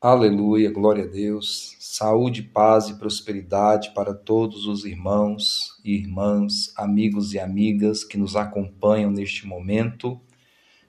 Aleluia, 0.00 0.70
glória 0.70 1.02
a 1.02 1.08
Deus. 1.08 1.74
Saúde, 1.80 2.40
paz 2.40 2.88
e 2.88 2.96
prosperidade 3.00 3.90
para 3.94 4.14
todos 4.14 4.64
os 4.64 4.84
irmãos 4.84 5.76
e 5.84 5.92
irmãs, 5.92 6.72
amigos 6.76 7.34
e 7.34 7.40
amigas 7.40 8.04
que 8.04 8.16
nos 8.16 8.36
acompanham 8.36 9.10
neste 9.10 9.44
momento. 9.44 10.20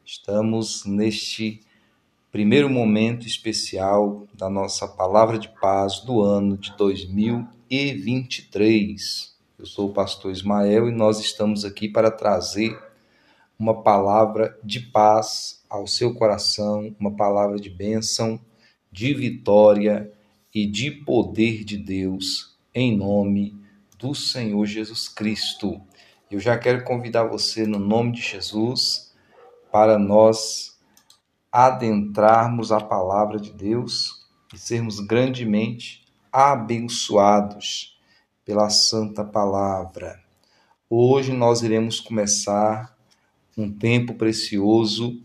Estamos 0.06 0.86
neste 0.86 1.60
primeiro 2.32 2.70
momento 2.70 3.26
especial 3.26 4.28
da 4.32 4.48
nossa 4.48 4.88
palavra 4.88 5.40
de 5.40 5.50
paz 5.60 6.02
do 6.02 6.22
ano 6.22 6.56
de 6.56 6.78
2023. 6.78 9.36
Eu 9.58 9.66
sou 9.66 9.90
o 9.90 9.94
pastor 9.94 10.32
Ismael 10.32 10.88
e 10.88 10.92
nós 10.92 11.20
estamos 11.20 11.66
aqui 11.66 11.90
para 11.90 12.12
trazer 12.12 12.80
uma 13.58 13.82
palavra 13.82 14.56
de 14.64 14.80
paz 14.80 15.64
ao 15.68 15.88
seu 15.88 16.14
coração, 16.14 16.96
uma 17.00 17.16
palavra 17.16 17.60
de 17.60 17.72
bênção, 17.72 18.40
de 18.92 19.14
vitória 19.14 20.12
e 20.54 20.66
de 20.66 20.92
poder 20.92 21.64
de 21.64 21.78
Deus, 21.78 22.58
em 22.74 22.98
nome 22.98 23.56
do 23.98 24.16
Senhor 24.16 24.66
Jesus 24.66 25.08
Cristo. 25.08 25.82
Eu 26.30 26.40
já 26.40 26.58
quero 26.58 26.84
convidar 26.84 27.24
você, 27.26 27.66
no 27.66 27.80
nome 27.80 28.14
de 28.14 28.22
Jesus, 28.22 29.14
para 29.72 29.98
nós 29.98 30.78
adentrarmos 31.52 32.72
a 32.72 32.80
palavra 32.80 33.40
de 33.40 33.52
Deus 33.52 34.26
e 34.54 34.58
sermos 34.58 35.00
grandemente 35.00 36.06
abençoados 36.32 38.00
pela 38.46 38.70
santa 38.70 39.24
palavra. 39.24 40.20
Hoje 40.90 41.32
nós 41.34 41.62
iremos 41.62 42.00
começar 42.00 42.98
um 43.58 43.72
tempo 43.72 44.16
precioso 44.16 45.22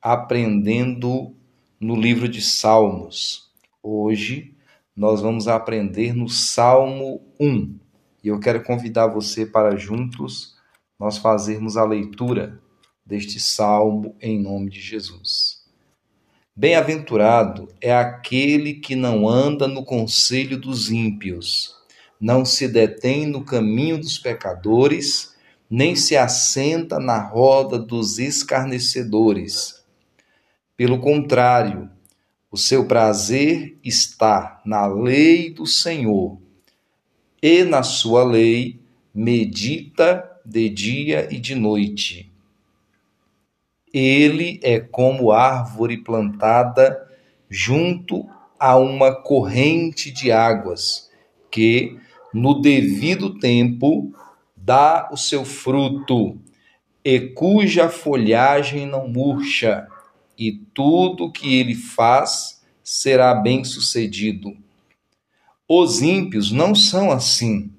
aprendendo 0.00 1.36
no 1.80 1.96
livro 1.96 2.28
de 2.28 2.42
Salmos. 2.42 3.50
Hoje 3.82 4.54
nós 4.94 5.20
vamos 5.20 5.48
aprender 5.48 6.14
no 6.14 6.28
Salmo 6.28 7.22
1. 7.40 7.78
E 8.22 8.28
eu 8.28 8.38
quero 8.38 8.62
convidar 8.62 9.06
você 9.06 9.46
para 9.46 9.76
juntos 9.76 10.56
nós 10.98 11.16
fazermos 11.16 11.76
a 11.76 11.84
leitura 11.84 12.60
deste 13.04 13.40
salmo 13.40 14.14
em 14.20 14.38
nome 14.38 14.68
de 14.68 14.80
Jesus. 14.80 15.64
Bem-aventurado 16.54 17.68
é 17.80 17.94
aquele 17.94 18.74
que 18.74 18.94
não 18.94 19.26
anda 19.26 19.66
no 19.66 19.84
conselho 19.84 20.58
dos 20.58 20.90
ímpios 20.90 21.80
não 22.20 22.44
se 22.44 22.68
detém 22.68 23.24
no 23.24 23.42
caminho 23.42 23.96
dos 23.96 24.18
pecadores, 24.18 25.34
nem 25.70 25.96
se 25.96 26.16
assenta 26.16 26.98
na 26.98 27.18
roda 27.18 27.78
dos 27.78 28.18
escarnecedores. 28.18 29.79
Pelo 30.80 30.98
contrário, 30.98 31.90
o 32.50 32.56
seu 32.56 32.86
prazer 32.86 33.78
está 33.84 34.62
na 34.64 34.86
lei 34.86 35.50
do 35.50 35.66
Senhor, 35.66 36.40
e 37.42 37.64
na 37.64 37.82
sua 37.82 38.24
lei 38.24 38.80
medita 39.14 40.24
de 40.42 40.70
dia 40.70 41.28
e 41.30 41.38
de 41.38 41.54
noite. 41.54 42.32
Ele 43.92 44.58
é 44.62 44.80
como 44.80 45.30
árvore 45.32 45.98
plantada 45.98 46.98
junto 47.46 48.26
a 48.58 48.78
uma 48.78 49.14
corrente 49.14 50.10
de 50.10 50.32
águas, 50.32 51.10
que 51.50 52.00
no 52.32 52.58
devido 52.58 53.38
tempo 53.38 54.14
dá 54.56 55.10
o 55.12 55.16
seu 55.18 55.44
fruto, 55.44 56.40
e 57.04 57.20
cuja 57.20 57.90
folhagem 57.90 58.86
não 58.86 59.06
murcha, 59.06 59.86
e 60.40 60.52
tudo 60.72 61.30
que 61.30 61.54
ele 61.54 61.74
faz 61.74 62.62
será 62.82 63.34
bem-sucedido. 63.34 64.56
Os 65.68 66.00
ímpios 66.00 66.50
não 66.50 66.74
são 66.74 67.12
assim. 67.12 67.70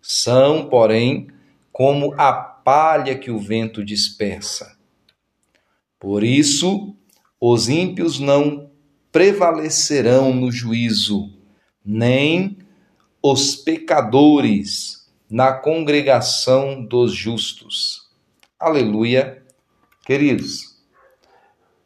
São, 0.00 0.68
porém, 0.68 1.26
como 1.72 2.14
a 2.16 2.32
palha 2.32 3.18
que 3.18 3.32
o 3.32 3.38
vento 3.40 3.84
dispersa. 3.84 4.78
Por 5.98 6.22
isso, 6.22 6.94
os 7.40 7.68
ímpios 7.68 8.20
não 8.20 8.70
prevalecerão 9.10 10.32
no 10.32 10.52
juízo, 10.52 11.36
nem 11.84 12.58
os 13.20 13.56
pecadores 13.56 15.10
na 15.28 15.52
congregação 15.52 16.84
dos 16.84 17.12
justos. 17.12 18.08
Aleluia. 18.58 19.42
Queridos, 20.06 20.73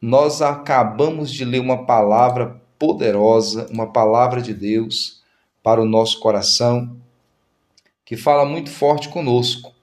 nós 0.01 0.41
acabamos 0.41 1.31
de 1.31 1.43
ler 1.43 1.59
uma 1.59 1.85
palavra 1.85 2.61
poderosa, 2.77 3.67
uma 3.71 3.91
palavra 3.91 4.41
de 4.41 4.53
Deus 4.53 5.21
para 5.61 5.81
o 5.81 5.85
nosso 5.85 6.19
coração, 6.19 6.97
que 8.05 8.15
fala 8.15 8.45
muito 8.45 8.69
forte 8.69 9.09
conosco. 9.09 9.73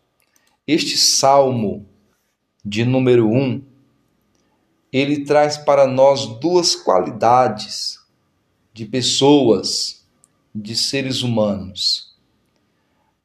Este 0.66 0.96
salmo 0.96 1.86
de 2.64 2.84
número 2.84 3.28
1, 3.28 3.38
um, 3.38 3.62
ele 4.92 5.24
traz 5.24 5.56
para 5.56 5.86
nós 5.86 6.26
duas 6.40 6.74
qualidades 6.74 8.00
de 8.72 8.84
pessoas 8.86 10.04
de 10.54 10.74
seres 10.74 11.22
humanos. 11.22 12.16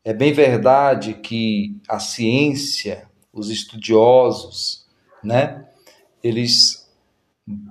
É 0.03 0.13
bem 0.13 0.33
verdade 0.33 1.13
que 1.13 1.75
a 1.87 1.99
ciência, 1.99 3.09
os 3.31 3.49
estudiosos, 3.49 4.85
né, 5.23 5.65
eles, 6.23 6.80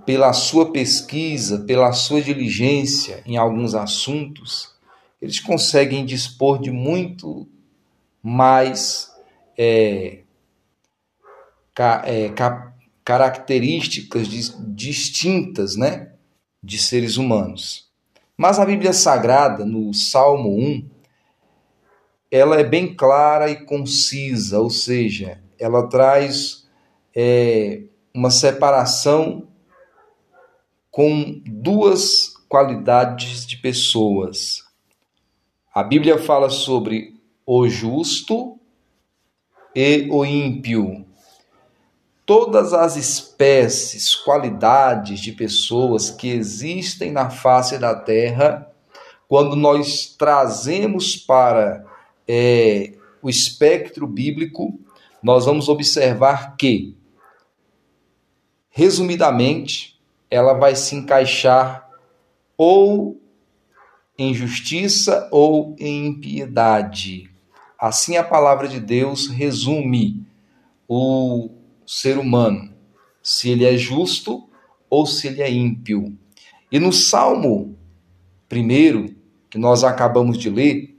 pela 0.05 0.33
sua 0.33 0.73
pesquisa, 0.73 1.61
pela 1.61 1.93
sua 1.93 2.21
diligência 2.21 3.23
em 3.25 3.37
alguns 3.37 3.75
assuntos, 3.75 4.75
eles 5.21 5.39
conseguem 5.39 6.05
dispor 6.05 6.61
de 6.61 6.71
muito 6.71 7.47
mais 8.23 9.11
é, 9.57 10.21
ca, 11.75 12.03
é, 12.05 12.29
ca, 12.31 12.75
características 13.05 14.29
distintas 14.69 15.77
né, 15.77 16.13
de 16.63 16.79
seres 16.79 17.17
humanos. 17.17 17.89
Mas 18.37 18.59
a 18.59 18.65
Bíblia 18.65 18.93
Sagrada, 18.93 19.65
no 19.65 19.93
Salmo 19.93 20.59
1, 20.59 20.89
ela 22.31 22.59
é 22.59 22.65
bem 22.65 22.95
clara 22.95 23.51
e 23.51 23.65
concisa, 23.65 24.61
ou 24.61 24.71
seja, 24.71 25.43
ela 25.59 25.89
traz 25.89 26.67
é, 27.15 27.83
uma 28.15 28.31
separação 28.31 29.50
com 30.91 31.41
duas 31.47 32.35
qualidades 32.49 33.47
de 33.47 33.57
pessoas. 33.57 34.65
A 35.73 35.83
Bíblia 35.83 36.19
fala 36.19 36.51
sobre 36.51 37.21
o 37.47 37.69
justo 37.69 38.59
e 39.75 40.09
o 40.11 40.25
ímpio 40.25 41.07
todas 42.31 42.73
as 42.73 42.95
espécies, 42.95 44.15
qualidades 44.15 45.19
de 45.19 45.33
pessoas 45.33 46.11
que 46.11 46.29
existem 46.29 47.11
na 47.11 47.29
face 47.29 47.77
da 47.77 47.93
terra, 47.93 48.71
quando 49.27 49.57
nós 49.57 50.15
trazemos 50.17 51.17
para 51.17 51.85
é, 52.29 52.93
o 53.21 53.29
espectro 53.29 54.07
bíblico, 54.07 54.79
nós 55.21 55.45
vamos 55.45 55.69
observar 55.69 56.55
que, 56.57 56.97
resumidamente, 58.69 60.00
ela 60.31 60.53
vai 60.53 60.77
se 60.77 60.95
encaixar 60.95 61.89
ou 62.57 63.21
em 64.17 64.33
justiça 64.33 65.29
ou 65.33 65.75
em 65.79 66.07
impiedade. 66.07 67.31
Assim 67.79 68.17
a 68.17 68.25
palavra 68.25 68.69
de 68.69 68.79
Deus 68.79 69.29
resume 69.29 70.27
o 70.87 71.51
ser 71.87 72.19
humano, 72.19 72.73
se 73.23 73.51
ele 73.51 73.65
é 73.65 73.77
justo 73.77 74.49
ou 74.89 75.07
se 75.07 75.27
ele 75.27 75.43
é 75.43 75.51
ímpio. 75.51 76.17
E 76.71 76.79
no 76.79 76.93
Salmo 76.93 77.77
primeiro, 78.51 79.15
que 79.49 79.57
nós 79.57 79.85
acabamos 79.85 80.37
de 80.37 80.51
ler, 80.51 80.97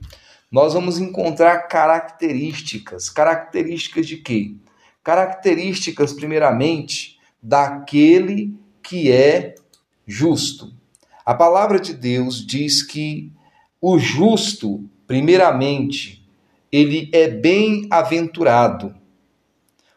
nós 0.50 0.72
vamos 0.72 0.98
encontrar 0.98 1.68
características. 1.68 3.10
Características 3.10 4.06
de 4.06 4.16
quê? 4.16 4.56
Características, 5.04 6.14
primeiramente, 6.14 7.18
daquele 7.42 8.58
que 8.82 9.10
é 9.10 9.54
justo. 10.06 10.72
A 11.24 11.34
palavra 11.34 11.78
de 11.78 11.94
Deus 11.94 12.44
diz 12.44 12.82
que 12.82 13.30
o 13.80 13.98
justo, 13.98 14.84
primeiramente, 15.06 16.26
ele 16.70 17.08
é 17.12 17.28
bem-aventurado. 17.28 18.94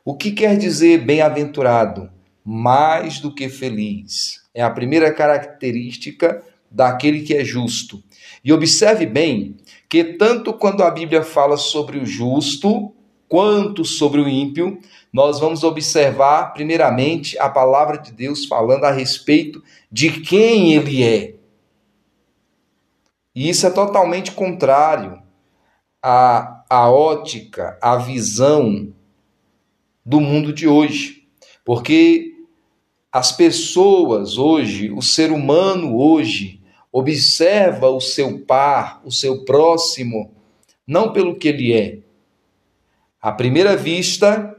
O 0.03 0.15
que 0.15 0.31
quer 0.31 0.57
dizer 0.57 0.99
bem-aventurado? 0.99 2.11
Mais 2.43 3.19
do 3.19 3.33
que 3.33 3.49
feliz. 3.49 4.43
É 4.53 4.61
a 4.61 4.69
primeira 4.69 5.11
característica 5.11 6.43
daquele 6.69 7.21
que 7.21 7.33
é 7.33 7.43
justo. 7.43 8.03
E 8.43 8.53
observe 8.53 9.05
bem 9.05 9.57
que 9.89 10.03
tanto 10.03 10.53
quando 10.53 10.83
a 10.83 10.91
Bíblia 10.91 11.23
fala 11.23 11.57
sobre 11.57 11.97
o 11.97 12.05
justo 12.05 12.93
quanto 13.27 13.83
sobre 13.83 14.21
o 14.21 14.29
ímpio, 14.29 14.79
nós 15.15 15.39
vamos 15.39 15.63
observar, 15.63 16.51
primeiramente, 16.51 17.39
a 17.39 17.47
palavra 17.47 17.97
de 17.97 18.11
Deus 18.11 18.45
falando 18.45 18.83
a 18.83 18.91
respeito 18.91 19.63
de 19.89 20.19
quem 20.19 20.73
ele 20.73 21.01
é. 21.01 21.35
E 23.33 23.47
isso 23.47 23.65
é 23.65 23.69
totalmente 23.69 24.33
contrário 24.33 25.23
à, 26.03 26.65
à 26.69 26.91
ótica, 26.91 27.79
à 27.81 27.95
visão 27.95 28.93
do 30.05 30.19
mundo 30.19 30.51
de 30.51 30.67
hoje. 30.67 31.25
Porque 31.63 32.33
as 33.09 33.31
pessoas 33.31 34.37
hoje, 34.37 34.91
o 34.91 35.01
ser 35.01 35.31
humano 35.31 35.97
hoje, 35.97 36.61
observa 36.91 37.87
o 37.87 38.01
seu 38.01 38.39
par, 38.39 39.01
o 39.05 39.11
seu 39.13 39.45
próximo, 39.45 40.33
não 40.85 41.13
pelo 41.13 41.37
que 41.37 41.47
ele 41.47 41.71
é. 41.71 41.99
À 43.21 43.31
primeira 43.31 43.77
vista, 43.77 44.54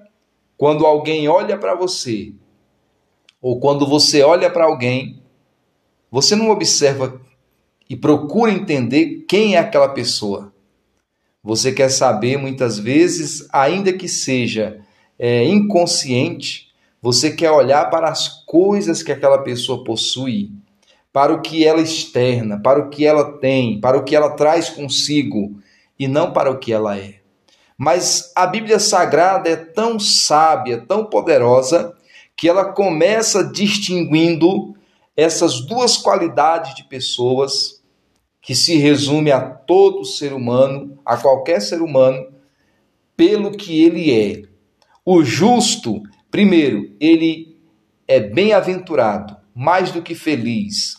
quando 0.57 0.87
alguém 0.87 1.29
olha 1.29 1.59
para 1.59 1.75
você, 1.75 2.33
ou 3.41 3.61
quando 3.61 3.87
você 3.87 4.23
olha 4.23 4.51
para 4.51 4.65
alguém, 4.65 5.23
você 6.11 6.35
não 6.35 6.51
observa 6.51 7.21
e 7.89 7.97
procura 7.97 8.51
entender 8.51 9.25
quem 9.29 9.55
é 9.55 9.59
aquela 9.59 9.89
pessoa. 9.89 10.53
Você 11.43 11.73
quer 11.73 11.91
saber, 11.91 12.37
muitas 12.37 12.79
vezes, 12.79 13.47
ainda 13.53 13.93
que 13.93 14.09
seja 14.09 14.81
é, 15.19 15.45
inconsciente, 15.45 16.73
você 17.01 17.31
quer 17.31 17.53
olhar 17.53 17.89
para 17.89 18.09
as 18.09 18.45
coisas 18.45 19.03
que 19.03 19.13
aquela 19.13 19.39
pessoa 19.39 19.85
possui, 19.85 20.51
para 21.13 21.33
o 21.33 21.41
que 21.41 21.65
ela 21.65 21.81
externa, 21.81 22.61
para 22.61 22.81
o 22.81 22.91
que 22.91 23.07
ela 23.07 23.39
tem, 23.39 23.81
para 23.81 23.97
o 23.97 24.03
que 24.03 24.17
ela 24.17 24.31
traz 24.31 24.69
consigo 24.69 25.61
e 25.99 26.09
não 26.09 26.33
para 26.33 26.51
o 26.51 26.59
que 26.59 26.73
ela 26.73 26.99
é. 26.99 27.16
Mas 27.77 28.33
a 28.35 28.47
Bíblia 28.47 28.79
Sagrada 28.79 29.49
é 29.49 29.57
tão 29.57 29.99
sábia, 29.99 30.85
tão 30.87 31.05
poderosa, 31.05 31.95
que 32.35 32.49
ela 32.49 32.73
começa 32.73 33.45
distinguindo 33.45 34.75
essas 35.17 35.61
duas 35.61 35.97
qualidades 35.97 36.75
de 36.75 36.85
pessoas 36.85 37.83
que 38.41 38.55
se 38.55 38.77
resume 38.77 39.33
a 39.33 39.41
todo 39.41 40.05
ser 40.05 40.33
humano, 40.33 40.99
a 41.05 41.17
qualquer 41.17 41.61
ser 41.61 41.83
humano, 41.83 42.27
pelo 43.17 43.51
que 43.51 43.83
ele 43.83 44.13
é. 44.13 44.43
O 45.05 45.25
justo, 45.25 46.03
primeiro, 46.31 46.95
ele 47.01 47.57
é 48.07 48.21
bem-aventurado, 48.21 49.37
mais 49.55 49.91
do 49.91 50.03
que 50.03 50.15
feliz. 50.15 50.97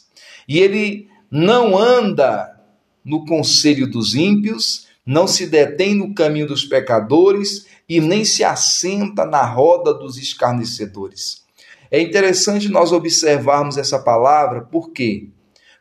E 0.47 0.59
ele 0.59 1.07
não 1.29 1.77
anda 1.77 2.59
no 3.03 3.25
conselho 3.25 3.89
dos 3.89 4.15
ímpios, 4.15 4.86
não 5.07 5.25
se 5.25 5.47
detém 5.47 5.95
no 5.95 6.13
caminho 6.13 6.45
dos 6.45 6.65
pecadores 6.65 7.65
e 7.87 8.01
nem 8.01 8.25
se 8.25 8.43
assenta 8.43 9.25
na 9.25 9.45
roda 9.45 9.93
dos 9.93 10.17
escarnecedores. 10.17 11.45
É 11.89 12.01
interessante 12.01 12.67
nós 12.67 12.91
observarmos 12.91 13.77
essa 13.77 13.97
palavra, 13.97 14.63
por 14.63 14.91
quê? 14.91 15.29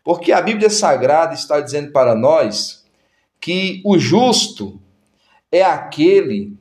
Porque 0.04 0.30
a 0.30 0.40
Bíblia 0.40 0.70
Sagrada 0.70 1.34
está 1.34 1.60
dizendo 1.60 1.90
para 1.90 2.14
nós 2.14 2.86
que 3.40 3.82
o 3.84 3.98
justo 3.98 4.80
é 5.50 5.64
aquele, 5.64 6.56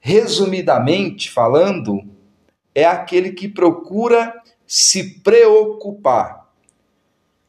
resumidamente 0.00 1.30
falando, 1.30 2.00
é 2.74 2.86
aquele 2.86 3.32
que 3.32 3.46
procura 3.46 4.34
se 4.66 5.20
preocupar 5.20 6.48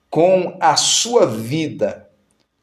com 0.10 0.58
a 0.60 0.76
sua 0.76 1.26
vida, 1.26 2.11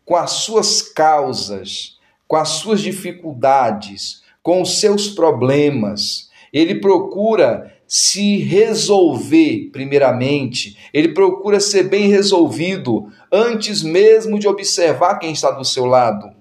com 0.09 0.17
as 0.17 0.31
suas 0.31 0.81
causas, 0.81 1.99
com 2.27 2.35
as 2.35 2.49
suas 2.49 2.81
dificuldades, 2.81 4.23
com 4.43 4.63
os 4.63 4.81
seus 4.81 5.09
problemas. 5.09 6.31
Ele 6.51 6.77
procura 6.81 7.75
se 7.87 8.39
resolver, 8.39 9.69
primeiramente, 9.71 10.79
ele 10.95 11.13
procura 11.13 11.61
ser 11.61 11.91
bem 11.91 12.09
resolvido 12.09 13.13
antes 13.31 13.83
mesmo 13.83 14.39
de 14.39 14.49
observar 14.49 15.19
quem 15.19 15.33
está 15.33 15.51
do 15.51 15.63
seu 15.63 15.85
lado. 15.85 16.35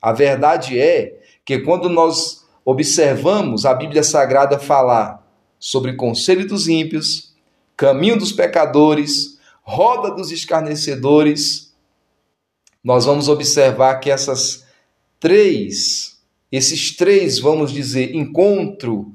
A 0.00 0.10
verdade 0.10 0.80
é 0.80 1.20
que 1.44 1.58
quando 1.58 1.90
nós 1.90 2.46
observamos 2.64 3.66
a 3.66 3.74
Bíblia 3.74 4.02
Sagrada 4.02 4.58
falar 4.58 5.22
sobre 5.58 5.92
conselho 5.92 6.48
dos 6.48 6.68
ímpios, 6.68 7.34
caminho 7.76 8.18
dos 8.18 8.32
pecadores, 8.32 9.38
roda 9.62 10.10
dos 10.10 10.32
escarnecedores, 10.32 11.67
nós 12.82 13.04
vamos 13.04 13.28
observar 13.28 13.96
que 13.96 14.10
essas 14.10 14.66
três, 15.20 16.18
esses 16.50 16.96
três, 16.96 17.38
vamos 17.38 17.72
dizer, 17.72 18.14
encontro 18.14 19.14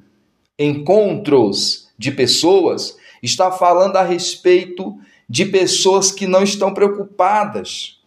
encontros 0.58 1.90
de 1.98 2.12
pessoas, 2.12 2.96
está 3.22 3.52
falando 3.52 3.98
a 3.98 4.04
respeito 4.04 4.98
de 5.28 5.46
pessoas 5.46 6.12
que 6.12 6.28
não 6.28 6.44
estão 6.44 6.74
preocupadas 6.74 8.00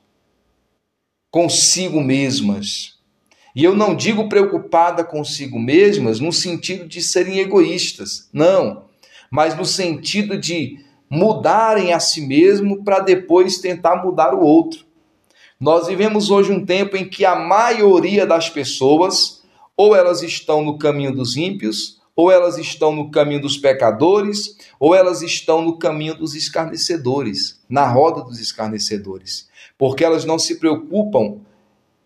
consigo 1.31 2.01
mesmas. 2.01 2.97
E 3.55 3.65
eu 3.65 3.75
não 3.75 3.97
digo 3.97 4.29
preocupada 4.29 5.03
consigo 5.03 5.59
mesmas 5.59 6.21
no 6.21 6.33
sentido 6.33 6.87
de 6.87 7.03
serem 7.03 7.39
egoístas, 7.39 8.29
não, 8.33 8.85
mas 9.31 9.57
no 9.57 9.65
sentido 9.65 10.39
de 10.39 10.85
mudarem 11.09 11.93
a 11.93 12.01
si 12.01 12.21
mesmo 12.21 12.85
para 12.85 13.01
depois 13.01 13.59
tentar 13.59 14.03
mudar 14.05 14.35
o 14.35 14.41
outro. 14.41 14.86
Nós 15.59 15.87
vivemos 15.87 16.31
hoje 16.31 16.53
um 16.53 16.65
tempo 16.65 16.97
em 16.97 17.09
que 17.09 17.25
a 17.25 17.35
maioria 17.35 18.27
das 18.27 18.49
pessoas 18.49 19.43
ou 19.77 19.95
elas 19.95 20.23
estão 20.23 20.63
no 20.63 20.79
caminho 20.79 21.15
dos 21.15 21.37
ímpios 21.37 21.97
ou 22.17 22.33
elas 22.33 22.57
estão 22.57 22.93
no 22.93 23.11
caminho 23.11 23.43
dos 23.43 23.59
pecadores, 23.59 24.57
ou 24.81 24.95
elas 24.95 25.21
estão 25.21 25.61
no 25.61 25.79
caminho 25.79 26.17
dos 26.17 26.35
escarnecedores, 26.35 27.61
na 27.69 27.87
roda 27.87 28.25
dos 28.25 28.41
escarnecedores, 28.41 29.51
porque 29.77 30.03
elas 30.03 30.25
não 30.25 30.39
se 30.39 30.59
preocupam 30.59 31.41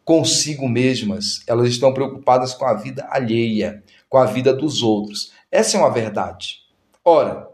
consigo 0.04 0.68
mesmas, 0.68 1.44
elas 1.46 1.68
estão 1.68 1.94
preocupadas 1.94 2.52
com 2.52 2.64
a 2.64 2.74
vida 2.74 3.06
alheia, 3.08 3.84
com 4.08 4.18
a 4.18 4.26
vida 4.26 4.52
dos 4.52 4.82
outros. 4.82 5.30
Essa 5.48 5.76
é 5.76 5.80
uma 5.80 5.92
verdade. 5.92 6.58
Ora, 7.04 7.48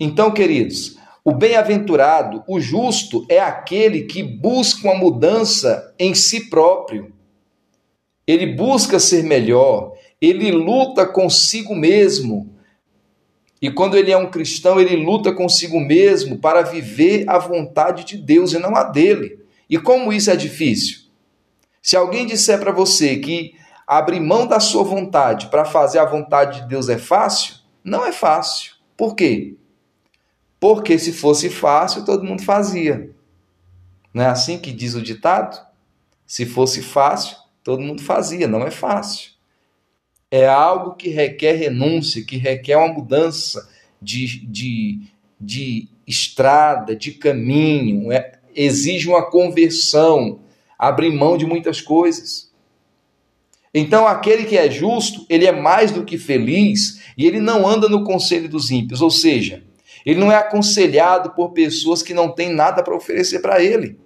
então, 0.00 0.32
queridos, 0.32 0.96
o 1.24 1.32
bem-aventurado, 1.32 2.42
o 2.48 2.60
justo, 2.60 3.24
é 3.28 3.38
aquele 3.38 4.02
que 4.02 4.22
busca 4.22 4.88
uma 4.88 4.98
mudança 4.98 5.94
em 5.98 6.14
si 6.14 6.50
próprio. 6.50 7.12
Ele 8.26 8.54
busca 8.54 8.98
ser 8.98 9.22
melhor, 9.22 9.92
ele 10.20 10.50
luta 10.50 11.06
consigo 11.06 11.74
mesmo. 11.74 12.56
E 13.60 13.70
quando 13.70 13.96
ele 13.96 14.10
é 14.10 14.16
um 14.16 14.30
cristão, 14.30 14.80
ele 14.80 14.96
luta 14.96 15.32
consigo 15.32 15.78
mesmo 15.78 16.38
para 16.38 16.62
viver 16.62 17.24
a 17.28 17.38
vontade 17.38 18.04
de 18.04 18.16
Deus 18.16 18.52
e 18.52 18.58
não 18.58 18.74
a 18.74 18.82
dele. 18.82 19.38
E 19.70 19.78
como 19.78 20.12
isso 20.12 20.30
é 20.30 20.36
difícil? 20.36 21.02
Se 21.80 21.96
alguém 21.96 22.26
disser 22.26 22.58
para 22.58 22.72
você 22.72 23.16
que 23.16 23.54
abrir 23.86 24.20
mão 24.20 24.46
da 24.46 24.58
sua 24.58 24.82
vontade 24.82 25.46
para 25.48 25.64
fazer 25.64 26.00
a 26.00 26.04
vontade 26.04 26.62
de 26.62 26.68
Deus 26.68 26.88
é 26.88 26.98
fácil, 26.98 27.56
não 27.84 28.04
é 28.04 28.10
fácil. 28.10 28.72
Por 28.96 29.14
quê? 29.14 29.56
Porque 30.62 30.98
se 30.98 31.12
fosse 31.12 31.50
fácil, 31.50 32.06
todo 32.06 32.24
mundo 32.24 32.42
fazia. 32.42 33.10
Não 34.14 34.24
é 34.24 34.28
assim 34.28 34.58
que 34.58 34.72
diz 34.72 34.94
o 34.94 35.02
ditado? 35.02 35.60
Se 36.24 36.46
fosse 36.46 36.80
fácil, 36.80 37.36
todo 37.62 37.82
mundo 37.82 38.00
fazia. 38.00 38.48
Não 38.48 38.62
é 38.62 38.70
fácil 38.70 39.32
é 40.32 40.46
algo 40.46 40.94
que 40.94 41.10
requer 41.10 41.52
renúncia, 41.52 42.24
que 42.24 42.38
requer 42.38 42.78
uma 42.78 42.90
mudança 42.90 43.68
de, 44.00 44.46
de, 44.46 45.00
de 45.38 45.88
estrada, 46.06 46.96
de 46.96 47.12
caminho, 47.12 48.10
é, 48.10 48.38
exige 48.54 49.10
uma 49.10 49.30
conversão, 49.30 50.40
abrir 50.78 51.12
mão 51.12 51.36
de 51.36 51.44
muitas 51.44 51.82
coisas. 51.82 52.50
Então, 53.74 54.06
aquele 54.06 54.44
que 54.44 54.56
é 54.56 54.70
justo, 54.70 55.26
ele 55.28 55.46
é 55.46 55.52
mais 55.52 55.92
do 55.92 56.02
que 56.02 56.16
feliz 56.16 57.02
e 57.16 57.26
ele 57.26 57.38
não 57.38 57.68
anda 57.68 57.86
no 57.86 58.02
conselho 58.02 58.48
dos 58.48 58.70
ímpios, 58.70 59.02
ou 59.02 59.10
seja, 59.10 59.62
ele 60.04 60.20
não 60.20 60.30
é 60.30 60.36
aconselhado 60.36 61.30
por 61.30 61.50
pessoas 61.50 62.02
que 62.02 62.14
não 62.14 62.30
têm 62.30 62.52
nada 62.52 62.82
para 62.82 62.96
oferecer 62.96 63.40
para 63.40 63.62
ele. 63.62 63.98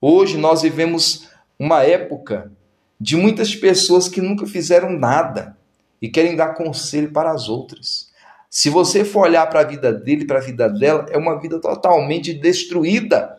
Hoje 0.00 0.36
nós 0.36 0.62
vivemos 0.62 1.28
uma 1.58 1.82
época 1.82 2.52
de 3.00 3.16
muitas 3.16 3.54
pessoas 3.54 4.08
que 4.08 4.20
nunca 4.20 4.46
fizeram 4.46 4.90
nada 4.90 5.56
e 6.00 6.08
querem 6.08 6.36
dar 6.36 6.54
conselho 6.54 7.12
para 7.12 7.30
as 7.30 7.48
outras. 7.48 8.08
Se 8.50 8.70
você 8.70 9.04
for 9.04 9.22
olhar 9.22 9.46
para 9.48 9.60
a 9.60 9.64
vida 9.64 9.92
dele, 9.92 10.24
para 10.24 10.38
a 10.38 10.42
vida 10.42 10.68
dela, 10.68 11.06
é 11.10 11.18
uma 11.18 11.38
vida 11.40 11.60
totalmente 11.60 12.32
destruída, 12.32 13.38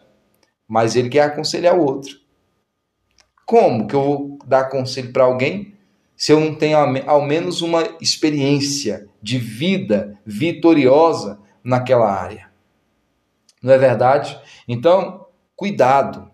mas 0.67 0.95
ele 0.95 1.09
quer 1.09 1.21
aconselhar 1.21 1.75
o 1.75 1.83
outro. 1.83 2.17
Como 3.45 3.87
que 3.87 3.95
eu 3.95 4.03
vou 4.03 4.39
dar 4.45 4.65
conselho 4.65 5.11
para 5.11 5.23
alguém 5.23 5.78
se 6.19 6.33
eu 6.33 6.39
não 6.41 6.53
tenho 6.53 6.77
ao 7.07 7.25
menos 7.25 7.61
uma 7.61 7.95
experiência 8.01 9.07
de 9.21 9.37
vida 9.37 10.19
vitoriosa 10.25 11.39
naquela 11.63 12.11
área? 12.11 12.49
Não 13.63 13.73
é 13.73 13.77
verdade? 13.77 14.37
Então, 14.67 15.27
cuidado. 15.55 16.29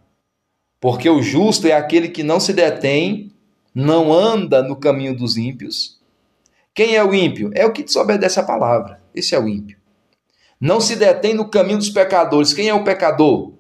Porque 0.80 1.08
o 1.08 1.22
justo 1.22 1.68
é 1.68 1.74
aquele 1.74 2.10
que 2.10 2.24
não 2.24 2.40
se 2.40 2.52
detém 2.52 3.32
não 3.76 4.12
anda 4.12 4.64
no 4.64 4.76
caminho 4.76 5.16
dos 5.16 5.38
ímpios. 5.38 6.02
Quem 6.74 6.96
é 6.96 7.04
o 7.04 7.14
ímpio? 7.14 7.52
É 7.54 7.64
o 7.64 7.72
que 7.72 7.84
desobedece 7.84 8.40
a 8.40 8.44
palavra. 8.44 9.00
Esse 9.14 9.36
é 9.36 9.40
o 9.40 9.48
ímpio. 9.48 9.78
Não 10.60 10.82
se 10.82 10.96
detém 10.96 11.36
no 11.36 11.48
caminho 11.48 11.78
dos 11.78 11.92
pecadores. 11.92 12.56
Quem 12.56 12.70
é 12.70 12.74
o 12.74 12.84
pecador? 12.84 13.54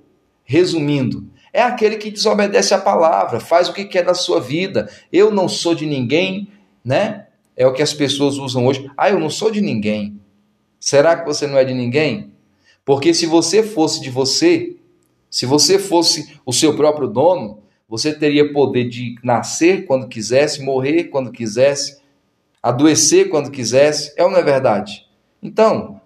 Resumindo, 0.44 1.29
é 1.55 1.62
aquele 1.62 1.95
que 1.95 2.12
desobedece 2.12 2.74
a 2.74 2.77
palavra, 2.77 3.39
faz 3.39 3.69
o 3.69 3.74
que 3.74 3.85
quer 3.85 4.03
da 4.03 4.13
sua 4.13 4.41
vida. 4.41 4.91
Eu 5.09 5.31
não 5.31 5.47
sou 5.47 5.74
de 5.74 5.85
ninguém, 5.85 6.50
né? 6.83 7.27
É 7.55 7.65
o 7.65 7.71
que 7.71 7.81
as 7.81 7.93
pessoas 7.93 8.38
usam 8.38 8.65
hoje. 8.65 8.91
Ah, 8.97 9.09
eu 9.09 9.17
não 9.17 9.29
sou 9.29 9.50
de 9.50 9.62
ninguém. 9.62 10.19
Será 10.81 11.15
que 11.15 11.25
você 11.25 11.47
não 11.47 11.57
é 11.57 11.63
de 11.63 11.74
ninguém? 11.74 12.33
Porque 12.83 13.13
se 13.13 13.25
você 13.25 13.63
fosse 13.63 14.01
de 14.01 14.09
você, 14.09 14.75
se 15.29 15.45
você 15.45 15.79
fosse 15.79 16.38
o 16.45 16.51
seu 16.51 16.75
próprio 16.75 17.07
dono, 17.07 17.59
você 17.88 18.12
teria 18.12 18.51
poder 18.51 18.89
de 18.89 19.15
nascer 19.24 19.85
quando 19.85 20.09
quisesse, 20.09 20.62
morrer 20.62 21.05
quando 21.05 21.31
quisesse, 21.31 22.01
adoecer 22.62 23.29
quando 23.29 23.50
quisesse. 23.50 24.13
É 24.17 24.25
ou 24.25 24.29
não 24.29 24.39
é 24.39 24.43
verdade? 24.43 25.07
Então, 25.41 26.01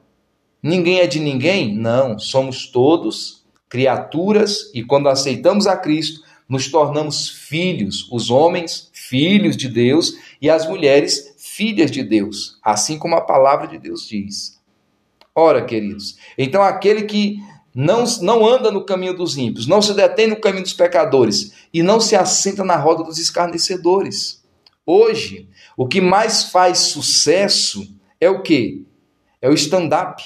ninguém 0.62 1.00
é 1.00 1.08
de 1.08 1.20
ninguém? 1.20 1.76
Não, 1.76 2.20
somos 2.20 2.68
todos 2.68 3.39
criaturas 3.70 4.72
e 4.74 4.84
quando 4.84 5.08
aceitamos 5.08 5.68
a 5.68 5.78
Cristo, 5.78 6.22
nos 6.50 6.70
tornamos 6.72 7.30
filhos, 7.30 8.08
os 8.12 8.32
homens, 8.32 8.90
filhos 8.92 9.56
de 9.56 9.70
Deus 9.70 10.16
e 10.42 10.50
as 10.50 10.68
mulheres, 10.68 11.36
filhas 11.38 11.92
de 11.92 12.04
Deus, 12.04 12.58
assim 12.64 12.98
como 12.98 13.16
a 13.16 13.22
palavra 13.22 13.68
de 13.68 13.78
Deus 13.78 14.08
diz. 14.08 14.60
Ora, 15.36 15.64
queridos, 15.64 16.18
então 16.38 16.64
aquele 16.64 17.04
que 17.04 17.38
não, 17.74 18.04
não 18.22 18.46
anda 18.46 18.72
no 18.72 18.84
caminho 18.84 19.16
dos 19.16 19.38
ímpios, 19.38 19.68
não 19.68 19.82
se 19.82 19.94
detém 19.94 20.28
no 20.28 20.42
caminho 20.42 20.64
dos 20.64 20.74
pecadores 20.74 21.54
e 21.72 21.84
não 21.84 22.00
se 22.00 22.16
assenta 22.16 22.64
na 22.64 22.76
roda 22.76 23.04
dos 23.04 23.20
escarnecedores. 23.20 24.44
Hoje, 24.86 25.48
o 25.78 25.88
que 25.88 26.02
mais 26.02 26.46
faz 26.46 26.80
sucesso 26.80 27.88
é 28.20 28.28
o 28.28 28.42
que? 28.42 28.86
É 29.40 29.48
o 29.48 29.54
stand-up. 29.54 30.22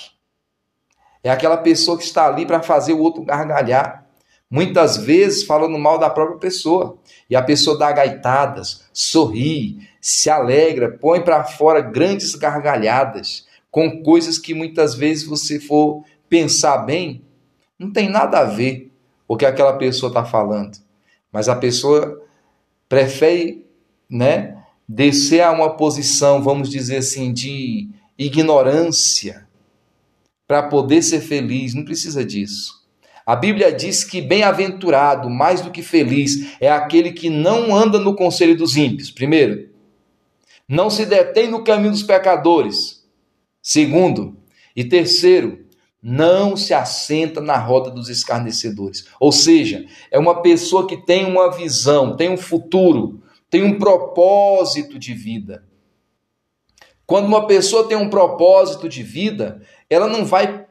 É 1.24 1.32
aquela 1.32 1.58
pessoa 1.58 1.98
que 1.98 2.04
está 2.04 2.28
ali 2.28 2.46
para 2.46 2.62
fazer 2.62 2.94
o 2.94 3.00
outro 3.00 3.24
gargalhar. 3.24 4.06
Muitas 4.50 4.98
vezes 4.98 5.44
falando 5.44 5.80
mal 5.80 5.98
da 5.98 6.10
própria 6.10 6.38
pessoa. 6.38 6.98
E 7.30 7.36
a 7.36 7.42
pessoa 7.42 7.78
dá 7.78 7.92
gaitadas, 7.92 8.84
sorri, 8.92 9.88
se 10.02 10.30
alegra, 10.30 10.92
põe 10.92 11.22
para 11.22 11.44
fora 11.44 11.82
grandes 11.82 12.36
gargalhadas 12.36 13.48
com 13.74 14.04
coisas 14.04 14.38
que 14.38 14.54
muitas 14.54 14.94
vezes 14.94 15.26
você 15.26 15.60
for 15.60 16.04
pensar 16.30 16.78
bem, 16.80 17.24
não 17.80 17.92
tem 17.92 18.08
nada 18.08 18.38
a 18.38 18.44
ver 18.44 18.92
o 19.28 19.36
que 19.36 19.48
aquela 19.48 19.74
pessoa 19.74 20.12
está 20.12 20.24
falando. 20.24 20.78
Mas 21.32 21.50
a 21.50 21.56
pessoa 21.56 22.22
prefere, 22.88 23.66
né, 24.08 24.62
descer 24.88 25.42
a 25.42 25.52
uma 25.52 25.76
posição, 25.76 26.44
vamos 26.44 26.70
dizer 26.70 26.98
assim, 26.98 27.34
de 27.34 27.90
ignorância, 28.16 29.43
para 30.48 30.64
poder 30.64 31.02
ser 31.02 31.22
feliz. 31.22 31.74
Não 31.74 31.86
precisa 31.86 32.24
disso. 32.24 32.84
A 33.26 33.36
Bíblia 33.36 33.72
diz 33.72 34.04
que 34.04 34.22
bem-aventurado, 34.22 35.30
mais 35.30 35.62
do 35.62 35.72
que 35.72 35.82
feliz, 35.82 36.58
é 36.60 36.70
aquele 36.70 37.12
que 37.12 37.30
não 37.30 37.74
anda 37.74 37.98
no 37.98 38.16
conselho 38.16 38.56
dos 38.56 38.76
ímpios. 38.76 39.10
Primeiro, 39.10 39.70
não 40.68 40.90
se 40.90 41.06
detém 41.06 41.50
no 41.50 41.64
caminho 41.64 41.92
dos 41.92 42.04
pecadores. 42.04 43.04
Segundo, 43.62 44.38
e 44.76 44.84
terceiro, 44.84 45.64
não 46.02 46.58
se 46.58 46.74
assenta 46.74 47.40
na 47.40 47.58
roda 47.58 47.90
dos 47.90 48.10
escarnecedores. 48.10 49.08
Ou 49.22 49.32
seja, 49.32 49.86
é 50.12 50.20
uma 50.20 50.42
pessoa 50.42 50.86
que 50.86 50.98
tem 50.98 51.26
uma 51.26 51.50
visão, 51.50 52.18
tem 52.18 52.30
um 52.30 52.38
futuro, 52.38 53.22
tem 53.50 53.64
um 53.64 53.80
propósito 53.80 55.00
de 55.00 55.14
vida. 55.14 55.64
Quando 57.06 57.26
uma 57.26 57.48
pessoa 57.48 57.88
tem 57.88 57.98
um 57.98 58.10
propósito 58.10 58.88
de 58.88 59.04
vida, 59.04 59.62
ela 59.90 60.08
não 60.08 60.26
vai 60.26 60.66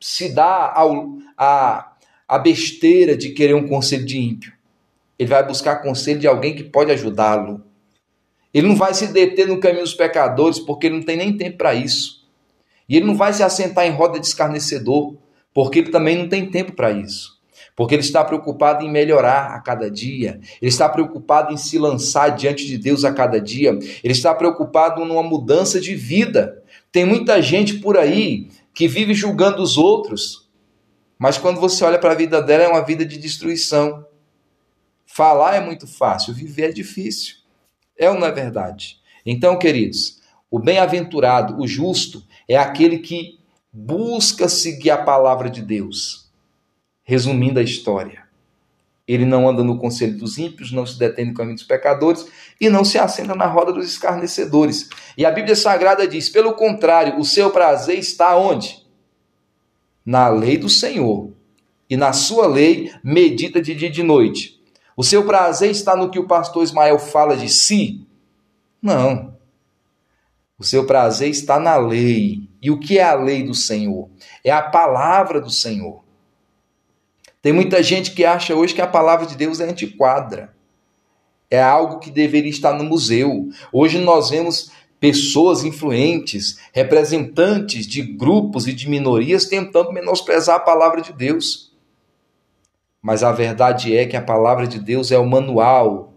se 0.00 0.34
dar 0.34 0.72
ao, 0.74 1.18
a, 1.36 1.92
a 2.26 2.38
besteira 2.38 3.16
de 3.16 3.30
querer 3.30 3.54
um 3.54 3.68
conselho 3.68 4.04
de 4.04 4.18
ímpio. 4.18 4.52
Ele 5.18 5.28
vai 5.28 5.46
buscar 5.46 5.82
conselho 5.82 6.20
de 6.20 6.26
alguém 6.26 6.54
que 6.54 6.64
pode 6.64 6.92
ajudá-lo. 6.92 7.62
Ele 8.54 8.68
não 8.68 8.76
vai 8.76 8.94
se 8.94 9.08
deter 9.08 9.46
no 9.46 9.60
caminho 9.60 9.82
dos 9.82 9.94
pecadores, 9.94 10.58
porque 10.58 10.86
ele 10.86 10.96
não 10.96 11.02
tem 11.02 11.16
nem 11.16 11.36
tempo 11.36 11.58
para 11.58 11.74
isso. 11.74 12.26
E 12.88 12.96
ele 12.96 13.06
não 13.06 13.16
vai 13.16 13.32
se 13.32 13.42
assentar 13.42 13.86
em 13.86 13.90
roda 13.90 14.18
de 14.18 14.26
escarnecedor, 14.26 15.16
porque 15.52 15.80
ele 15.80 15.90
também 15.90 16.16
não 16.16 16.28
tem 16.28 16.50
tempo 16.50 16.72
para 16.72 16.90
isso 16.90 17.37
porque 17.78 17.94
ele 17.94 18.02
está 18.02 18.24
preocupado 18.24 18.84
em 18.84 18.90
melhorar 18.90 19.54
a 19.54 19.60
cada 19.60 19.88
dia, 19.88 20.40
ele 20.60 20.68
está 20.68 20.88
preocupado 20.88 21.54
em 21.54 21.56
se 21.56 21.78
lançar 21.78 22.30
diante 22.30 22.66
de 22.66 22.76
Deus 22.76 23.04
a 23.04 23.14
cada 23.14 23.40
dia, 23.40 23.70
ele 24.02 24.12
está 24.12 24.34
preocupado 24.34 25.04
numa 25.04 25.22
mudança 25.22 25.80
de 25.80 25.94
vida. 25.94 26.60
Tem 26.90 27.04
muita 27.04 27.40
gente 27.40 27.74
por 27.74 27.96
aí 27.96 28.48
que 28.74 28.88
vive 28.88 29.14
julgando 29.14 29.62
os 29.62 29.78
outros, 29.78 30.50
mas 31.16 31.38
quando 31.38 31.60
você 31.60 31.84
olha 31.84 32.00
para 32.00 32.10
a 32.10 32.16
vida 32.16 32.42
dela 32.42 32.64
é 32.64 32.68
uma 32.68 32.84
vida 32.84 33.06
de 33.06 33.16
destruição. 33.16 34.04
Falar 35.06 35.54
é 35.54 35.60
muito 35.60 35.86
fácil, 35.86 36.34
viver 36.34 36.70
é 36.70 36.72
difícil. 36.72 37.36
É 37.96 38.10
ou 38.10 38.18
não 38.18 38.26
é 38.26 38.32
verdade? 38.32 38.96
Então, 39.24 39.56
queridos, 39.56 40.20
o 40.50 40.58
bem-aventurado, 40.58 41.62
o 41.62 41.64
justo, 41.68 42.24
é 42.48 42.56
aquele 42.56 42.98
que 42.98 43.38
busca 43.72 44.48
seguir 44.48 44.90
a 44.90 44.98
palavra 45.04 45.48
de 45.48 45.62
Deus 45.62 46.27
Resumindo 47.08 47.58
a 47.58 47.62
história, 47.62 48.24
ele 49.06 49.24
não 49.24 49.48
anda 49.48 49.64
no 49.64 49.78
conselho 49.78 50.18
dos 50.18 50.36
ímpios, 50.36 50.70
não 50.70 50.84
se 50.84 50.98
detém 50.98 51.24
no 51.24 51.32
caminho 51.32 51.54
dos 51.54 51.64
pecadores 51.64 52.26
e 52.60 52.68
não 52.68 52.84
se 52.84 52.98
assenta 52.98 53.34
na 53.34 53.46
roda 53.46 53.72
dos 53.72 53.88
escarnecedores. 53.88 54.90
E 55.16 55.24
a 55.24 55.30
Bíblia 55.30 55.56
Sagrada 55.56 56.06
diz: 56.06 56.28
pelo 56.28 56.52
contrário, 56.52 57.18
o 57.18 57.24
seu 57.24 57.48
prazer 57.50 57.98
está 57.98 58.36
onde? 58.36 58.86
Na 60.04 60.28
lei 60.28 60.58
do 60.58 60.68
Senhor. 60.68 61.32
E 61.88 61.96
na 61.96 62.12
sua 62.12 62.46
lei 62.46 62.92
medita 63.02 63.62
de 63.62 63.74
dia 63.74 63.88
e 63.88 63.90
de 63.90 64.02
noite. 64.02 64.60
O 64.94 65.02
seu 65.02 65.24
prazer 65.24 65.70
está 65.70 65.96
no 65.96 66.10
que 66.10 66.18
o 66.18 66.26
pastor 66.26 66.62
Ismael 66.62 66.98
fala 66.98 67.38
de 67.38 67.48
si? 67.48 68.06
Não. 68.82 69.34
O 70.58 70.62
seu 70.62 70.84
prazer 70.84 71.30
está 71.30 71.58
na 71.58 71.78
lei. 71.78 72.50
E 72.60 72.70
o 72.70 72.78
que 72.78 72.98
é 72.98 73.04
a 73.04 73.14
lei 73.14 73.42
do 73.42 73.54
Senhor? 73.54 74.10
É 74.44 74.50
a 74.50 74.60
palavra 74.60 75.40
do 75.40 75.48
Senhor. 75.48 76.06
Tem 77.40 77.52
muita 77.52 77.82
gente 77.82 78.12
que 78.12 78.24
acha 78.24 78.54
hoje 78.54 78.74
que 78.74 78.80
a 78.80 78.86
palavra 78.86 79.26
de 79.26 79.36
Deus 79.36 79.60
é 79.60 79.64
antiquada. 79.64 80.54
É 81.50 81.62
algo 81.62 81.98
que 81.98 82.10
deveria 82.10 82.50
estar 82.50 82.72
no 82.72 82.84
museu. 82.84 83.48
Hoje 83.72 83.98
nós 83.98 84.30
vemos 84.30 84.70
pessoas 85.00 85.64
influentes, 85.64 86.58
representantes 86.72 87.86
de 87.86 88.02
grupos 88.02 88.66
e 88.66 88.72
de 88.72 88.88
minorias 88.88 89.46
tentando 89.46 89.92
menosprezar 89.92 90.56
a 90.56 90.60
palavra 90.60 91.00
de 91.00 91.12
Deus. 91.12 91.72
Mas 93.00 93.22
a 93.22 93.30
verdade 93.30 93.96
é 93.96 94.04
que 94.04 94.16
a 94.16 94.22
palavra 94.22 94.66
de 94.66 94.80
Deus 94.80 95.12
é 95.12 95.18
o 95.18 95.26
manual 95.26 96.12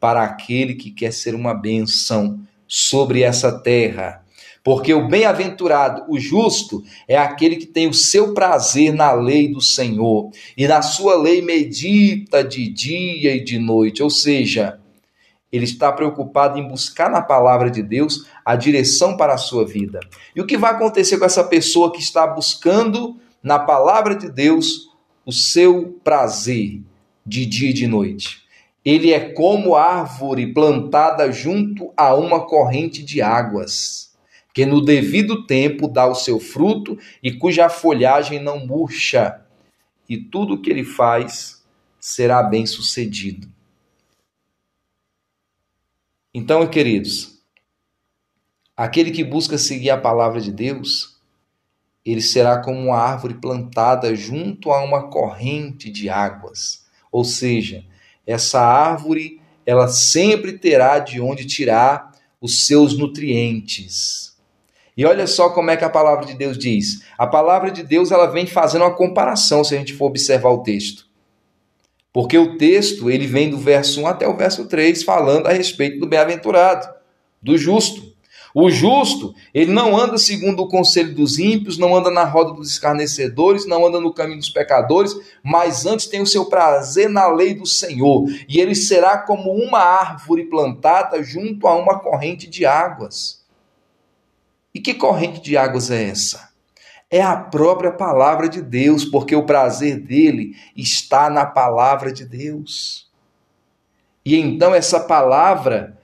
para 0.00 0.22
aquele 0.22 0.74
que 0.74 0.90
quer 0.90 1.12
ser 1.12 1.34
uma 1.34 1.54
benção 1.54 2.40
sobre 2.66 3.22
essa 3.22 3.56
terra. 3.60 4.25
Porque 4.66 4.92
o 4.92 5.06
bem-aventurado, 5.06 6.06
o 6.08 6.18
justo, 6.18 6.82
é 7.06 7.16
aquele 7.16 7.54
que 7.54 7.66
tem 7.66 7.86
o 7.86 7.94
seu 7.94 8.34
prazer 8.34 8.92
na 8.92 9.12
lei 9.12 9.46
do 9.46 9.60
Senhor 9.60 10.32
e 10.58 10.66
na 10.66 10.82
sua 10.82 11.14
lei 11.14 11.40
medita 11.40 12.42
de 12.42 12.68
dia 12.68 13.36
e 13.36 13.44
de 13.44 13.60
noite. 13.60 14.02
Ou 14.02 14.10
seja, 14.10 14.80
ele 15.52 15.64
está 15.64 15.92
preocupado 15.92 16.58
em 16.58 16.66
buscar 16.66 17.08
na 17.08 17.22
palavra 17.22 17.70
de 17.70 17.80
Deus 17.80 18.26
a 18.44 18.56
direção 18.56 19.16
para 19.16 19.34
a 19.34 19.38
sua 19.38 19.64
vida. 19.64 20.00
E 20.34 20.40
o 20.40 20.44
que 20.44 20.58
vai 20.58 20.72
acontecer 20.72 21.16
com 21.16 21.24
essa 21.24 21.44
pessoa 21.44 21.92
que 21.92 22.00
está 22.00 22.26
buscando 22.26 23.20
na 23.40 23.60
palavra 23.60 24.16
de 24.16 24.28
Deus 24.28 24.90
o 25.24 25.30
seu 25.30 25.96
prazer 26.02 26.82
de 27.24 27.46
dia 27.46 27.70
e 27.70 27.72
de 27.72 27.86
noite? 27.86 28.42
Ele 28.84 29.12
é 29.12 29.32
como 29.32 29.76
árvore 29.76 30.52
plantada 30.52 31.30
junto 31.30 31.92
a 31.96 32.16
uma 32.16 32.44
corrente 32.48 33.04
de 33.04 33.22
águas 33.22 34.05
que 34.56 34.64
no 34.64 34.80
devido 34.80 35.46
tempo 35.46 35.86
dá 35.86 36.06
o 36.06 36.14
seu 36.14 36.40
fruto 36.40 36.98
e 37.22 37.30
cuja 37.30 37.68
folhagem 37.68 38.42
não 38.42 38.66
murcha, 38.66 39.44
e 40.08 40.16
tudo 40.16 40.54
o 40.54 40.62
que 40.62 40.70
ele 40.70 40.82
faz 40.82 41.62
será 42.00 42.42
bem 42.42 42.64
sucedido. 42.64 43.52
Então, 46.32 46.66
queridos, 46.66 47.38
aquele 48.74 49.10
que 49.10 49.22
busca 49.22 49.58
seguir 49.58 49.90
a 49.90 50.00
palavra 50.00 50.40
de 50.40 50.50
Deus, 50.50 51.20
ele 52.02 52.22
será 52.22 52.62
como 52.62 52.80
uma 52.80 52.96
árvore 52.96 53.34
plantada 53.34 54.16
junto 54.16 54.72
a 54.72 54.82
uma 54.82 55.10
corrente 55.10 55.90
de 55.90 56.08
águas. 56.08 56.86
Ou 57.12 57.26
seja, 57.26 57.84
essa 58.26 58.62
árvore, 58.62 59.38
ela 59.66 59.86
sempre 59.86 60.54
terá 60.56 60.98
de 60.98 61.20
onde 61.20 61.44
tirar 61.44 62.12
os 62.40 62.66
seus 62.66 62.96
nutrientes. 62.96 64.34
E 64.96 65.04
olha 65.04 65.26
só 65.26 65.50
como 65.50 65.70
é 65.70 65.76
que 65.76 65.84
a 65.84 65.90
palavra 65.90 66.24
de 66.24 66.34
Deus 66.34 66.56
diz. 66.56 67.02
A 67.18 67.26
palavra 67.26 67.70
de 67.70 67.82
Deus 67.82 68.10
ela 68.10 68.26
vem 68.26 68.46
fazendo 68.46 68.82
uma 68.82 68.94
comparação, 68.94 69.62
se 69.62 69.74
a 69.74 69.78
gente 69.78 69.92
for 69.92 70.06
observar 70.06 70.50
o 70.50 70.62
texto. 70.62 71.06
Porque 72.12 72.38
o 72.38 72.56
texto, 72.56 73.10
ele 73.10 73.26
vem 73.26 73.50
do 73.50 73.58
verso 73.58 74.00
1 74.00 74.06
até 74.06 74.26
o 74.26 74.34
verso 74.34 74.66
3 74.66 75.02
falando 75.02 75.48
a 75.48 75.52
respeito 75.52 76.00
do 76.00 76.06
bem-aventurado, 76.06 76.88
do 77.42 77.58
justo. 77.58 78.16
O 78.54 78.70
justo, 78.70 79.34
ele 79.52 79.70
não 79.70 79.94
anda 79.94 80.16
segundo 80.16 80.62
o 80.62 80.68
conselho 80.68 81.14
dos 81.14 81.38
ímpios, 81.38 81.76
não 81.76 81.94
anda 81.94 82.10
na 82.10 82.24
roda 82.24 82.54
dos 82.54 82.70
escarnecedores, 82.70 83.66
não 83.66 83.86
anda 83.86 84.00
no 84.00 84.14
caminho 84.14 84.38
dos 84.38 84.48
pecadores, 84.48 85.14
mas 85.42 85.84
antes 85.84 86.06
tem 86.06 86.22
o 86.22 86.26
seu 86.26 86.46
prazer 86.46 87.10
na 87.10 87.28
lei 87.28 87.52
do 87.52 87.66
Senhor. 87.66 88.24
E 88.48 88.58
ele 88.58 88.74
será 88.74 89.18
como 89.18 89.52
uma 89.52 89.80
árvore 89.80 90.44
plantada 90.44 91.22
junto 91.22 91.68
a 91.68 91.76
uma 91.76 91.98
corrente 91.98 92.48
de 92.48 92.64
águas. 92.64 93.44
E 94.76 94.78
que 94.78 94.92
corrente 94.92 95.40
de 95.40 95.56
águas 95.56 95.90
é 95.90 96.10
essa? 96.10 96.50
É 97.10 97.22
a 97.22 97.34
própria 97.34 97.90
palavra 97.90 98.46
de 98.46 98.60
Deus, 98.60 99.06
porque 99.06 99.34
o 99.34 99.46
prazer 99.46 99.98
dele 99.98 100.54
está 100.76 101.30
na 101.30 101.46
palavra 101.46 102.12
de 102.12 102.26
Deus. 102.26 103.10
E 104.22 104.36
então 104.36 104.74
essa 104.74 105.00
palavra 105.00 105.98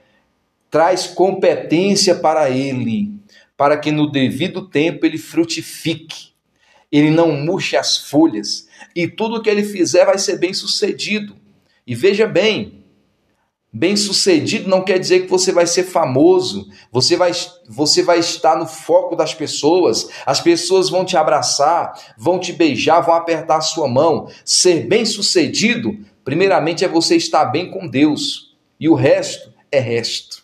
traz 0.71 1.05
competência 1.05 2.15
para 2.15 2.49
ele, 2.49 3.13
para 3.55 3.77
que 3.77 3.91
no 3.91 4.11
devido 4.11 4.67
tempo 4.67 5.05
ele 5.05 5.19
frutifique, 5.19 6.33
ele 6.91 7.11
não 7.11 7.31
murche 7.31 7.77
as 7.77 7.95
folhas, 7.95 8.67
e 8.95 9.07
tudo 9.07 9.39
que 9.43 9.51
ele 9.51 9.63
fizer 9.63 10.03
vai 10.03 10.17
ser 10.17 10.39
bem 10.39 10.51
sucedido. 10.51 11.35
E 11.85 11.93
veja 11.93 12.25
bem, 12.25 12.82
bem 13.73 13.95
sucedido 13.95 14.69
não 14.69 14.83
quer 14.83 14.99
dizer 14.99 15.21
que 15.21 15.29
você 15.29 15.51
vai 15.51 15.65
ser 15.65 15.83
famoso, 15.83 16.69
você 16.91 17.17
vai, 17.17 17.31
você 17.67 18.03
vai 18.03 18.19
estar 18.19 18.55
no 18.55 18.67
foco 18.67 19.15
das 19.15 19.33
pessoas, 19.33 20.07
as 20.25 20.39
pessoas 20.39 20.91
vão 20.91 21.03
te 21.03 21.17
abraçar, 21.17 21.93
vão 22.15 22.37
te 22.37 22.53
beijar, 22.53 23.01
vão 23.01 23.15
apertar 23.15 23.57
a 23.57 23.61
sua 23.61 23.87
mão. 23.87 24.29
Ser 24.45 24.87
bem 24.87 25.05
sucedido, 25.05 25.97
primeiramente, 26.23 26.85
é 26.85 26.87
você 26.87 27.15
estar 27.15 27.45
bem 27.45 27.71
com 27.71 27.87
Deus, 27.87 28.55
e 28.79 28.87
o 28.87 28.93
resto 28.93 29.51
é 29.71 29.79
resto. 29.79 30.43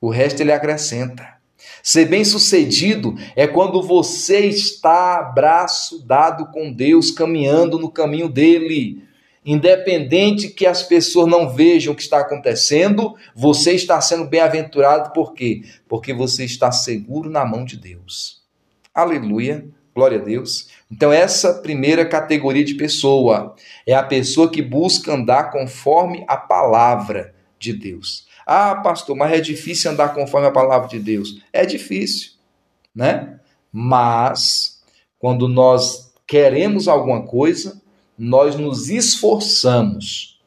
O 0.00 0.10
resto 0.10 0.40
ele 0.40 0.52
acrescenta. 0.52 1.38
Ser 1.82 2.06
bem-sucedido 2.06 3.16
é 3.34 3.46
quando 3.46 3.82
você 3.82 4.40
está 4.40 5.22
braço 5.22 6.04
dado 6.06 6.46
com 6.46 6.72
Deus, 6.72 7.10
caminhando 7.10 7.78
no 7.78 7.90
caminho 7.90 8.28
dele. 8.28 9.02
Independente 9.44 10.48
que 10.48 10.66
as 10.66 10.82
pessoas 10.82 11.26
não 11.26 11.48
vejam 11.48 11.92
o 11.92 11.96
que 11.96 12.02
está 12.02 12.18
acontecendo, 12.18 13.14
você 13.34 13.72
está 13.72 14.00
sendo 14.00 14.24
bem-aventurado 14.24 15.12
por 15.12 15.32
quê? 15.32 15.62
Porque 15.88 16.12
você 16.12 16.44
está 16.44 16.70
seguro 16.70 17.30
na 17.30 17.44
mão 17.44 17.64
de 17.64 17.76
Deus. 17.76 18.42
Aleluia, 18.94 19.66
glória 19.94 20.20
a 20.20 20.24
Deus. 20.24 20.68
Então, 20.90 21.12
essa 21.12 21.54
primeira 21.54 22.04
categoria 22.06 22.64
de 22.64 22.74
pessoa 22.74 23.54
é 23.86 23.94
a 23.94 24.02
pessoa 24.02 24.50
que 24.50 24.62
busca 24.62 25.12
andar 25.12 25.50
conforme 25.50 26.24
a 26.28 26.36
palavra 26.36 27.34
de 27.58 27.72
Deus. 27.72 28.26
Ah, 28.46 28.76
pastor, 28.76 29.16
mas 29.16 29.32
é 29.32 29.40
difícil 29.40 29.90
andar 29.90 30.14
conforme 30.14 30.46
a 30.46 30.52
palavra 30.52 30.88
de 30.88 30.98
Deus. 30.98 31.42
É 31.52 31.66
difícil, 31.66 32.32
né? 32.94 33.38
Mas 33.70 34.82
quando 35.18 35.46
nós 35.48 36.12
queremos 36.26 36.88
alguma 36.88 37.22
coisa, 37.22 37.80
nós 38.18 38.56
nos 38.56 38.90
esforçamos 38.90 40.42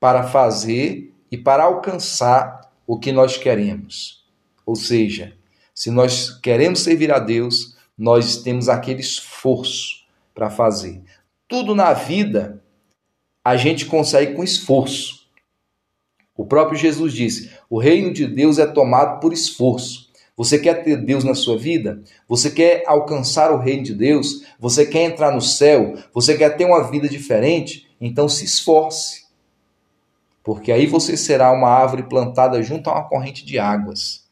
para 0.00 0.22
fazer 0.22 1.12
e 1.30 1.36
para 1.36 1.64
alcançar 1.64 2.72
o 2.86 2.98
que 2.98 3.12
nós 3.12 3.36
queremos. 3.36 4.24
Ou 4.64 4.74
seja, 4.74 5.36
se 5.74 5.90
nós 5.90 6.30
queremos 6.30 6.80
servir 6.80 7.12
a 7.12 7.18
Deus, 7.18 7.76
nós 7.96 8.38
temos 8.38 8.68
aquele 8.68 9.00
esforço 9.00 10.04
para 10.34 10.48
fazer. 10.48 11.02
Tudo 11.46 11.74
na 11.74 11.92
vida 11.92 12.62
a 13.44 13.56
gente 13.56 13.84
consegue 13.84 14.34
com 14.34 14.42
esforço. 14.42 15.28
O 16.36 16.46
próprio 16.46 16.78
Jesus 16.78 17.12
disse: 17.12 17.50
o 17.68 17.78
reino 17.78 18.12
de 18.12 18.26
Deus 18.26 18.58
é 18.58 18.66
tomado 18.66 19.20
por 19.20 19.32
esforço. 19.32 20.03
Você 20.36 20.58
quer 20.58 20.82
ter 20.82 20.96
Deus 20.96 21.22
na 21.22 21.34
sua 21.34 21.56
vida? 21.56 22.02
Você 22.28 22.50
quer 22.50 22.82
alcançar 22.86 23.52
o 23.52 23.58
reino 23.58 23.84
de 23.84 23.94
Deus? 23.94 24.44
Você 24.58 24.84
quer 24.84 25.04
entrar 25.04 25.30
no 25.30 25.40
céu? 25.40 25.94
Você 26.12 26.36
quer 26.36 26.56
ter 26.56 26.64
uma 26.64 26.90
vida 26.90 27.08
diferente? 27.08 27.88
Então 28.00 28.28
se 28.28 28.44
esforce. 28.44 29.24
Porque 30.42 30.72
aí 30.72 30.86
você 30.86 31.16
será 31.16 31.52
uma 31.52 31.68
árvore 31.68 32.02
plantada 32.02 32.62
junto 32.62 32.90
a 32.90 32.94
uma 32.94 33.08
corrente 33.08 33.46
de 33.46 33.58
águas. 33.58 34.23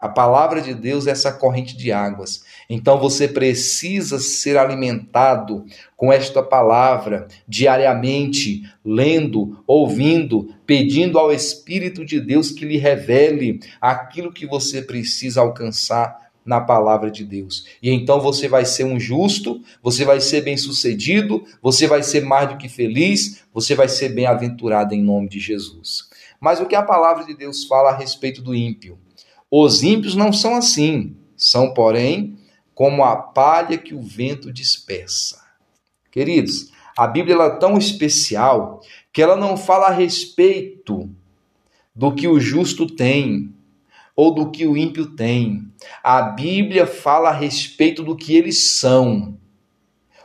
A 0.00 0.08
palavra 0.08 0.62
de 0.62 0.72
Deus 0.72 1.06
é 1.06 1.10
essa 1.10 1.30
corrente 1.30 1.76
de 1.76 1.92
águas. 1.92 2.42
Então 2.70 2.98
você 2.98 3.28
precisa 3.28 4.18
ser 4.18 4.56
alimentado 4.56 5.66
com 5.94 6.10
esta 6.10 6.42
palavra 6.42 7.28
diariamente, 7.46 8.62
lendo, 8.82 9.62
ouvindo, 9.66 10.54
pedindo 10.64 11.18
ao 11.18 11.30
Espírito 11.30 12.02
de 12.02 12.18
Deus 12.18 12.50
que 12.50 12.64
lhe 12.64 12.78
revele 12.78 13.60
aquilo 13.78 14.32
que 14.32 14.46
você 14.46 14.80
precisa 14.80 15.42
alcançar 15.42 16.30
na 16.46 16.62
palavra 16.62 17.10
de 17.10 17.22
Deus. 17.22 17.66
E 17.82 17.90
então 17.90 18.20
você 18.20 18.48
vai 18.48 18.64
ser 18.64 18.84
um 18.84 18.98
justo, 18.98 19.62
você 19.82 20.06
vai 20.06 20.18
ser 20.18 20.40
bem-sucedido, 20.40 21.44
você 21.60 21.86
vai 21.86 22.02
ser 22.02 22.24
mais 22.24 22.48
do 22.48 22.56
que 22.56 22.70
feliz, 22.70 23.44
você 23.52 23.74
vai 23.74 23.88
ser 23.88 24.08
bem-aventurado 24.10 24.94
em 24.94 25.02
nome 25.02 25.28
de 25.28 25.38
Jesus. 25.38 26.08
Mas 26.40 26.58
o 26.58 26.64
que 26.64 26.74
a 26.74 26.82
palavra 26.82 27.24
de 27.24 27.34
Deus 27.34 27.64
fala 27.64 27.90
a 27.90 27.96
respeito 27.96 28.40
do 28.40 28.54
ímpio? 28.54 28.98
Os 29.50 29.82
ímpios 29.82 30.14
não 30.14 30.32
são 30.32 30.54
assim, 30.54 31.16
são, 31.36 31.74
porém, 31.74 32.38
como 32.74 33.02
a 33.02 33.16
palha 33.16 33.76
que 33.76 33.94
o 33.94 34.00
vento 34.00 34.52
dispersa. 34.52 35.42
Queridos, 36.10 36.70
a 36.96 37.06
Bíblia 37.06 37.36
é 37.36 37.50
tão 37.50 37.76
especial 37.76 38.80
que 39.12 39.20
ela 39.20 39.36
não 39.36 39.56
fala 39.56 39.88
a 39.88 39.92
respeito 39.92 41.10
do 41.94 42.14
que 42.14 42.28
o 42.28 42.38
justo 42.38 42.86
tem 42.86 43.52
ou 44.14 44.32
do 44.32 44.50
que 44.50 44.66
o 44.66 44.76
ímpio 44.76 45.14
tem. 45.16 45.70
A 46.02 46.22
Bíblia 46.22 46.86
fala 46.86 47.30
a 47.30 47.34
respeito 47.34 48.02
do 48.02 48.14
que 48.14 48.36
eles 48.36 48.78
são. 48.78 49.36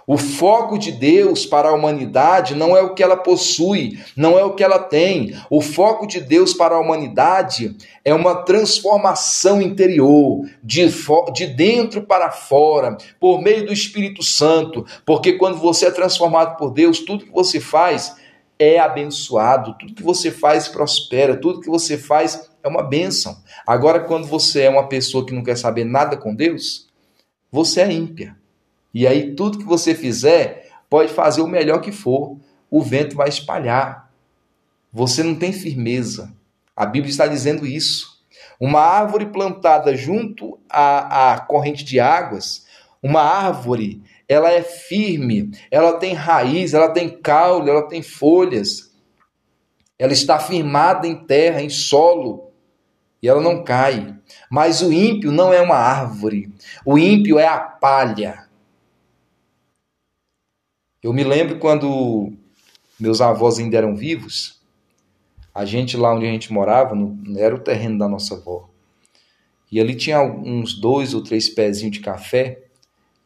O 0.08 0.18
foco 0.18 0.78
de 0.78 0.92
Deus 0.92 1.48
para 1.48 1.70
a 1.70 1.74
humanidade 1.74 2.54
não 2.54 2.78
é 2.78 2.82
o 2.82 2.94
que 2.94 3.02
ela 3.02 3.18
possui, 3.18 4.00
não 4.16 4.38
é 4.38 4.44
o 4.44 4.54
que 4.54 4.64
ela 4.64 4.78
tem. 4.78 5.36
O 5.50 5.62
foco 5.62 6.06
de 6.06 6.22
Deus 6.22 6.54
para 6.54 6.76
a 6.76 6.80
humanidade 6.80 7.76
é 8.04 8.14
uma 8.14 8.36
transformação 8.44 9.60
interior, 9.60 10.46
de, 10.64 10.88
de 11.34 11.48
dentro 11.48 12.04
para 12.04 12.30
fora, 12.30 12.98
por 13.20 13.42
meio 13.42 13.66
do 13.66 13.74
Espírito 13.74 14.22
Santo. 14.22 14.86
Porque 15.04 15.34
quando 15.34 15.58
você 15.58 15.88
é 15.88 15.92
transformado 15.92 16.56
por 16.56 16.72
Deus, 16.72 17.00
tudo 17.00 17.26
que 17.26 17.34
você 17.34 17.60
faz 17.60 18.16
é 18.60 18.80
abençoado, 18.80 19.76
tudo 19.80 19.96
que 19.96 20.04
você 20.04 20.30
faz 20.30 20.68
prospera, 20.68 21.36
tudo 21.36 21.62
que 21.62 21.70
você 21.70 21.98
faz 21.98 22.50
é 22.64 22.68
uma 22.68 22.84
bênção. 22.84 23.36
Agora, 23.66 24.00
quando 24.00 24.28
você 24.28 24.62
é 24.62 24.70
uma 24.70 24.88
pessoa 24.88 25.26
que 25.26 25.34
não 25.34 25.44
quer 25.44 25.58
saber 25.58 25.84
nada 25.84 26.16
com 26.16 26.34
Deus, 26.34 26.88
você 27.52 27.82
é 27.82 27.92
ímpia. 27.92 28.36
E 28.96 29.06
aí 29.06 29.36
tudo 29.36 29.58
que 29.58 29.66
você 29.66 29.94
fizer, 29.94 30.72
pode 30.90 31.12
fazer 31.12 31.42
o 31.42 31.48
melhor 31.48 31.82
que 31.82 31.92
for, 31.92 32.38
o 32.72 32.82
vento 32.82 33.14
vai 33.14 33.28
espalhar. 33.28 34.10
Você 34.94 35.22
não 35.22 35.36
tem 35.36 35.52
firmeza. 35.52 36.34
A 36.74 36.86
Bíblia 36.86 37.12
está 37.12 37.28
dizendo 37.28 37.68
isso. 37.68 38.24
Uma 38.58 38.80
árvore 38.80 39.26
plantada 39.26 39.98
junto 39.98 40.58
à, 40.70 41.34
à 41.34 41.40
corrente 41.42 41.84
de 41.84 42.00
águas, 42.00 42.66
uma 43.04 43.22
árvore, 43.22 44.02
ela 44.30 44.50
é 44.50 44.64
firme, 44.64 45.52
ela 45.70 46.00
tem 46.00 46.14
raiz, 46.14 46.74
ela 46.74 46.88
tem 46.88 47.10
caule, 47.10 47.70
ela 47.70 47.90
tem 47.90 48.02
folhas. 48.02 48.96
Ela 50.00 50.14
está 50.14 50.40
firmada 50.40 51.06
em 51.06 51.16
terra, 51.26 51.62
em 51.62 51.70
solo, 51.70 52.54
e 53.22 53.28
ela 53.28 53.42
não 53.42 53.62
cai. 53.62 54.16
Mas 54.50 54.82
o 54.82 54.94
ímpio 54.94 55.34
não 55.34 55.52
é 55.52 55.60
uma 55.60 55.76
árvore. 55.76 56.50
O 56.86 56.98
ímpio 56.98 57.38
é 57.38 57.46
a 57.46 57.60
palha. 57.60 58.45
Eu 61.06 61.14
me 61.14 61.24
lembro 61.24 61.60
quando 61.60 62.34
meus 63.00 63.22
avós 63.22 63.60
ainda 63.60 63.78
eram 63.78 63.96
vivos, 63.96 64.60
a 65.54 65.64
gente 65.64 65.96
lá 65.96 66.12
onde 66.12 66.26
a 66.26 66.32
gente 66.32 66.52
morava, 66.52 66.96
no, 66.96 67.16
era 67.38 67.54
o 67.54 67.60
terreno 67.60 68.00
da 68.00 68.10
nossa 68.10 68.34
avó. 68.34 68.68
E 69.72 69.80
ali 69.80 69.94
tinha 69.94 70.20
uns 70.24 70.74
dois 70.74 71.14
ou 71.14 71.22
três 71.22 71.48
pezinhos 71.48 71.96
de 71.96 72.00
café, 72.00 72.64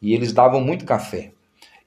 e 0.02 0.12
eles 0.12 0.30
davam 0.30 0.60
muito 0.60 0.84
café. 0.84 1.32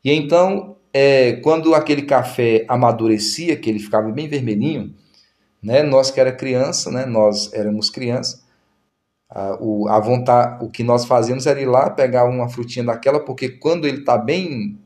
E 0.03 0.11
então, 0.11 0.77
é, 0.91 1.33
quando 1.33 1.75
aquele 1.75 2.01
café 2.01 2.65
amadurecia, 2.67 3.55
que 3.55 3.69
ele 3.69 3.77
ficava 3.77 4.11
bem 4.11 4.27
vermelhinho, 4.27 4.95
né, 5.61 5.83
nós 5.83 6.09
que 6.09 6.19
era 6.19 6.31
criança, 6.31 6.89
né, 6.89 7.05
nós 7.05 7.53
éramos 7.53 7.91
crianças, 7.91 8.43
a, 9.29 9.59
o, 9.61 9.87
a 9.87 9.99
vontade, 9.99 10.65
o 10.65 10.71
que 10.71 10.81
nós 10.81 11.05
fazíamos 11.05 11.45
era 11.45 11.61
ir 11.61 11.67
lá 11.67 11.87
pegar 11.91 12.25
uma 12.25 12.49
frutinha 12.49 12.83
daquela, 12.83 13.19
porque 13.19 13.47
quando 13.47 13.87
ele 13.87 13.99
está 13.99 14.17
bem 14.17 14.79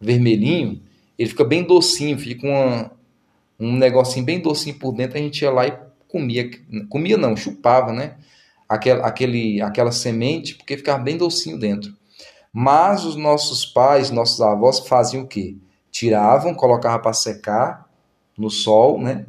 vermelhinho, 0.00 0.80
ele 1.18 1.28
fica 1.28 1.44
bem 1.44 1.62
docinho, 1.62 2.18
fica 2.18 2.46
uma, 2.46 2.90
um 3.58 3.76
negocinho 3.76 4.24
bem 4.24 4.40
docinho 4.40 4.78
por 4.78 4.92
dentro, 4.92 5.18
a 5.18 5.20
gente 5.20 5.42
ia 5.42 5.50
lá 5.50 5.66
e 5.66 5.78
comia, 6.08 6.50
comia 6.88 7.16
não, 7.16 7.36
chupava, 7.36 7.92
né? 7.92 8.16
Aquela, 8.68 9.06
aquele, 9.06 9.60
aquela 9.60 9.92
semente, 9.92 10.54
porque 10.54 10.76
ficava 10.76 11.02
bem 11.02 11.16
docinho 11.16 11.58
dentro. 11.58 11.94
Mas 12.52 13.04
os 13.04 13.16
nossos 13.16 13.66
pais, 13.66 14.10
nossos 14.10 14.40
avós 14.40 14.80
faziam 14.80 15.24
o 15.24 15.26
quê? 15.26 15.56
tiravam, 15.90 16.54
colocavam 16.54 17.00
para 17.00 17.12
secar 17.12 17.88
no 18.38 18.48
sol, 18.48 18.98
né? 19.00 19.26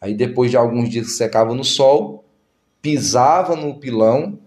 Aí 0.00 0.14
depois 0.14 0.50
de 0.50 0.56
alguns 0.56 0.88
dias 0.88 1.16
secava 1.16 1.54
no 1.54 1.64
sol, 1.64 2.24
pisava 2.80 3.56
no 3.56 3.78
pilão, 3.78 4.38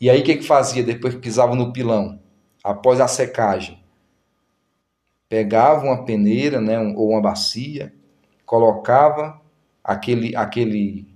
e 0.00 0.08
aí 0.08 0.20
o 0.20 0.24
que, 0.24 0.36
que 0.36 0.46
fazia 0.46 0.82
depois 0.82 1.14
que 1.14 1.20
pisava 1.20 1.54
no 1.54 1.72
pilão? 1.72 2.20
Após 2.62 3.00
a 3.00 3.08
secagem, 3.08 3.82
pegava 5.28 5.84
uma 5.84 6.04
peneira, 6.04 6.60
né, 6.60 6.78
ou 6.96 7.10
uma 7.10 7.20
bacia, 7.20 7.92
colocava 8.46 9.40
aquele, 9.84 10.34
aquele, 10.34 11.06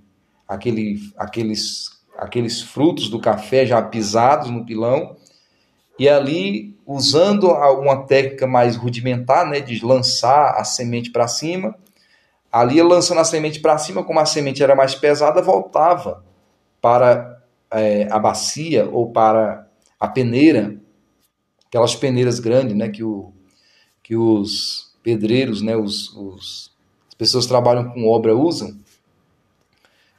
aquele, 0.47 0.99
aqueles, 1.17 1.89
aqueles 2.17 2.61
frutos 2.61 3.09
do 3.09 3.19
café 3.19 3.65
já 3.65 3.81
pisados 3.81 4.49
no 4.49 4.65
pilão, 4.65 5.15
e 5.97 6.07
ali, 6.07 6.77
usando 6.85 7.47
uma 7.51 8.05
técnica 8.05 8.47
mais 8.47 8.75
rudimentar, 8.75 9.47
né, 9.47 9.59
de 9.59 9.83
lançar 9.83 10.55
a 10.57 10.63
semente 10.63 11.11
para 11.11 11.27
cima, 11.27 11.75
ali 12.51 12.81
lançando 12.81 13.19
a 13.19 13.23
semente 13.25 13.59
para 13.59 13.77
cima, 13.77 14.03
como 14.03 14.19
a 14.19 14.25
semente 14.25 14.61
era 14.61 14.75
mais 14.75 14.93
pesada, 14.93 15.41
voltava 15.41 16.23
para 16.79 17.41
é, 17.71 18.07
a 18.11 18.19
bacia 18.19 18.87
ou 18.91 19.11
para 19.11 19.67
a 19.99 20.07
peneira, 20.07 20.75
aquelas 21.67 21.95
peneiras 21.95 22.39
grandes, 22.39 22.75
né, 22.75 22.89
que 22.89 23.03
o, 23.03 23.32
que 24.03 24.15
os 24.15 24.93
pedreiros, 25.01 25.61
né, 25.61 25.75
os, 25.75 26.13
os 26.15 26.73
as 27.07 27.15
pessoas 27.15 27.45
que 27.45 27.49
trabalham 27.49 27.89
com 27.91 28.07
obra 28.07 28.35
usam. 28.35 28.75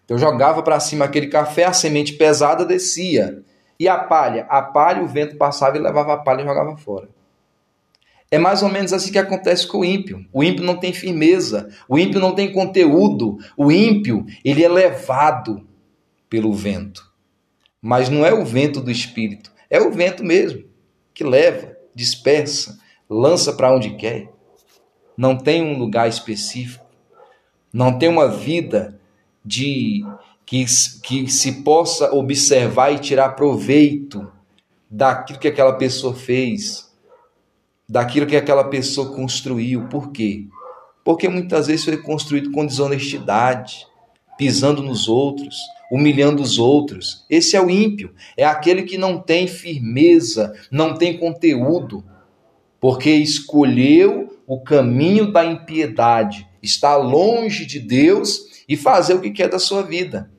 Então 0.05 0.17
jogava 0.17 0.63
para 0.63 0.79
cima 0.81 1.05
aquele 1.05 1.27
café, 1.27 1.65
a 1.65 1.73
semente 1.73 2.15
pesada 2.15 2.65
descia. 2.65 3.43
E 3.79 3.89
a 3.89 3.99
palha? 3.99 4.47
A 4.49 4.63
palha, 4.63 5.03
o 5.03 5.09
vento 5.09 5.37
passava 5.37 5.77
e 5.77 5.81
levava 5.81 6.15
a 6.15 6.17
palha 6.19 6.43
e 6.43 6.47
jogava 6.47 6.77
fora. 6.77 7.09
É 8.31 8.39
mais 8.39 8.63
ou 8.63 8.69
menos 8.69 8.93
assim 8.93 9.11
que 9.11 9.19
acontece 9.19 9.67
com 9.67 9.79
o 9.79 9.85
ímpio. 9.85 10.25
O 10.33 10.43
ímpio 10.43 10.65
não 10.65 10.77
tem 10.77 10.93
firmeza, 10.93 11.69
o 11.89 11.99
ímpio 11.99 12.21
não 12.21 12.35
tem 12.35 12.53
conteúdo, 12.53 13.39
o 13.57 13.71
ímpio, 13.73 14.25
ele 14.45 14.65
é 14.65 14.69
levado 14.69 15.67
pelo 16.29 16.53
vento. 16.53 17.13
Mas 17.83 18.09
não 18.09 18.25
é 18.25 18.33
o 18.33 18.45
vento 18.45 18.81
do 18.81 18.91
espírito, 18.91 19.53
é 19.69 19.81
o 19.81 19.91
vento 19.91 20.25
mesmo 20.25 20.65
que 21.13 21.23
leva, 21.23 21.77
dispersa, 21.95 22.79
lança 23.09 23.53
para 23.53 23.75
onde 23.75 23.91
quer. 23.91 24.33
Não 25.17 25.37
tem 25.37 25.63
um 25.63 25.79
lugar 25.79 26.09
específico, 26.09 26.85
não 27.73 27.99
tem 27.99 28.09
uma 28.09 28.29
vida 28.29 29.01
de 29.45 30.05
que, 30.47 30.65
que 31.03 31.31
se 31.31 31.63
possa 31.63 32.13
observar 32.13 32.91
e 32.93 32.99
tirar 32.99 33.31
proveito 33.31 34.31
daquilo 34.91 35.39
que 35.39 35.49
aquela 35.49 35.75
pessoa 35.75 36.15
fez, 36.15 36.93
daquilo 37.89 38.27
que 38.27 38.37
aquela 38.37 38.65
pessoa 38.65 39.15
construiu. 39.15 39.89
Por 39.89 40.11
quê? 40.11 40.47
Porque 41.05 41.29
muitas 41.29 41.67
vezes 41.67 41.85
foi 41.85 41.97
construído 41.99 42.51
com 42.51 42.67
desonestidade, 42.67 43.87
pisando 44.39 44.83
nos 44.83 45.09
outros, 45.09 45.57
humilhando 45.91 46.43
os 46.43 46.59
outros. 46.59 47.25
Esse 47.29 47.57
é 47.57 47.61
o 47.61 47.71
ímpio, 47.71 48.15
é 48.37 48.45
aquele 48.45 48.83
que 48.83 48.99
não 48.99 49.21
tem 49.21 49.47
firmeza, 49.47 50.55
não 50.71 50.95
tem 50.97 51.19
conteúdo 51.19 52.05
porque 52.85 53.13
escolheu 53.13 54.39
o 54.47 54.61
caminho 54.61 55.33
da 55.33 55.43
impiedade, 55.43 56.47
está 56.63 56.97
longe 56.97 57.65
de 57.65 57.81
Deus 57.81 58.63
e 58.69 58.77
fazer 58.77 59.15
o 59.15 59.23
que 59.23 59.31
quer 59.31 59.49
da 59.49 59.59
sua 59.59 59.83
vida. 59.83 60.31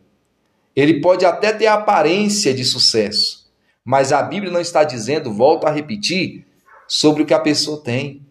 Ele 0.76 1.02
pode 1.02 1.26
até 1.26 1.52
ter 1.52 1.66
aparência 1.66 2.54
de 2.54 2.64
sucesso, 2.64 3.52
mas 3.84 4.12
a 4.12 4.22
Bíblia 4.22 4.52
não 4.52 4.62
está 4.62 4.84
dizendo, 4.84 5.34
volto 5.34 5.66
a 5.66 5.72
repetir, 5.72 6.46
sobre 6.88 7.24
o 7.24 7.26
que 7.26 7.34
a 7.34 7.40
pessoa 7.40 7.82
tem, 7.82 8.22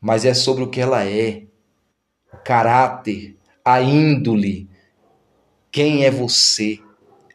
mas 0.00 0.24
é 0.24 0.32
sobre 0.32 0.64
o 0.64 0.70
que 0.70 0.80
ela 0.80 1.04
é, 1.04 1.42
o 2.32 2.38
caráter, 2.38 3.36
a 3.62 3.82
índole, 3.82 4.66
quem 5.70 6.06
é 6.06 6.10
você. 6.10 6.80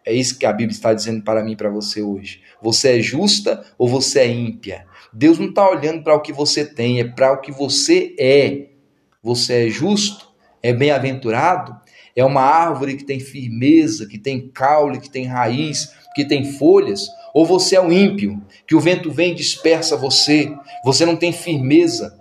É 0.03 0.11
isso 0.11 0.39
que 0.39 0.47
a 0.47 0.51
Bíblia 0.51 0.75
está 0.75 0.95
dizendo 0.95 1.23
para 1.23 1.43
mim 1.43 1.51
e 1.51 1.55
para 1.55 1.69
você 1.69 2.01
hoje. 2.01 2.41
Você 2.59 2.97
é 2.97 3.01
justa 3.03 3.63
ou 3.77 3.87
você 3.87 4.21
é 4.21 4.27
ímpia? 4.27 4.87
Deus 5.17 5.39
não 5.39 5.47
está 5.47 5.69
olhando 5.69 6.04
para 6.04 6.13
o 6.13 6.19
que 6.19 6.34
você 6.34 6.65
tem, 6.65 6.99
é 6.99 7.06
para 7.06 7.32
o 7.32 7.39
que 7.39 7.49
você 7.49 8.13
é. 8.19 8.71
Você 9.23 9.67
é 9.67 9.69
justo? 9.69 10.28
É 10.62 10.73
bem-aventurado? 10.73 11.73
É 12.13 12.25
uma 12.25 12.41
árvore 12.41 12.97
que 12.97 13.06
tem 13.06 13.21
firmeza, 13.21 14.08
que 14.08 14.17
tem 14.17 14.49
caule, 14.49 14.99
que 14.99 15.10
tem 15.10 15.23
raiz, 15.23 15.93
que 16.13 16.25
tem 16.25 16.51
folhas? 16.54 17.08
Ou 17.34 17.45
você 17.45 17.78
é 17.78 17.82
um 17.82 17.93
ímpio, 17.93 18.41
que 18.67 18.75
o 18.75 18.80
vento 18.82 19.10
vem 19.10 19.32
e 19.32 19.36
dispersa 19.36 19.95
você, 19.95 20.54
você 20.84 21.06
não 21.06 21.15
tem 21.15 21.32
firmeza? 21.32 22.13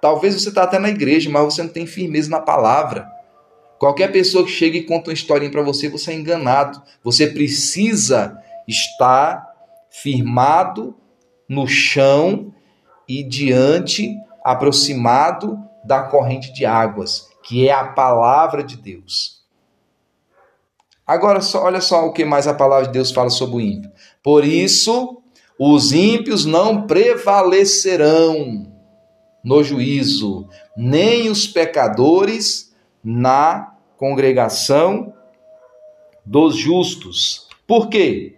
Talvez 0.00 0.40
você 0.40 0.50
está 0.50 0.62
até 0.62 0.78
na 0.78 0.90
igreja, 0.90 1.28
mas 1.28 1.42
você 1.42 1.64
não 1.64 1.70
tem 1.70 1.84
firmeza 1.84 2.30
na 2.30 2.40
palavra. 2.40 3.08
Qualquer 3.76 4.12
pessoa 4.12 4.44
que 4.44 4.52
chega 4.52 4.78
e 4.78 4.84
conta 4.84 5.10
uma 5.10 5.14
historinha 5.14 5.50
para 5.50 5.62
você, 5.62 5.88
você 5.88 6.12
é 6.12 6.14
enganado. 6.14 6.80
Você 7.02 7.26
precisa 7.26 8.38
estar 8.68 9.44
firmado 9.90 10.94
no 11.48 11.66
chão 11.66 12.52
e 13.08 13.22
diante, 13.22 14.14
aproximado 14.44 15.58
da 15.82 16.02
corrente 16.02 16.52
de 16.52 16.66
águas, 16.66 17.28
que 17.42 17.66
é 17.66 17.72
a 17.72 17.84
palavra 17.84 18.62
de 18.62 18.76
Deus. 18.76 19.38
Agora, 21.06 21.40
olha 21.54 21.80
só 21.80 22.04
o 22.04 22.12
que 22.12 22.24
mais 22.24 22.46
a 22.46 22.52
palavra 22.52 22.86
de 22.86 22.92
Deus 22.92 23.10
fala 23.10 23.30
sobre 23.30 23.56
o 23.56 23.60
ímpio. 23.60 23.90
Por 24.22 24.44
isso, 24.44 25.22
os 25.58 25.92
ímpios 25.92 26.44
não 26.44 26.86
prevalecerão 26.86 28.70
no 29.42 29.64
juízo, 29.64 30.46
nem 30.76 31.30
os 31.30 31.46
pecadores 31.46 32.74
na 33.02 33.74
congregação 33.96 35.14
dos 36.26 36.54
justos. 36.56 37.48
Por 37.66 37.88
quê? 37.88 38.36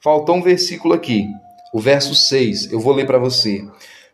Faltou 0.00 0.36
um 0.36 0.42
versículo 0.42 0.94
aqui 0.94 1.28
o 1.72 1.80
verso 1.80 2.14
6, 2.14 2.70
eu 2.70 2.78
vou 2.78 2.92
ler 2.92 3.06
para 3.06 3.18
você. 3.18 3.66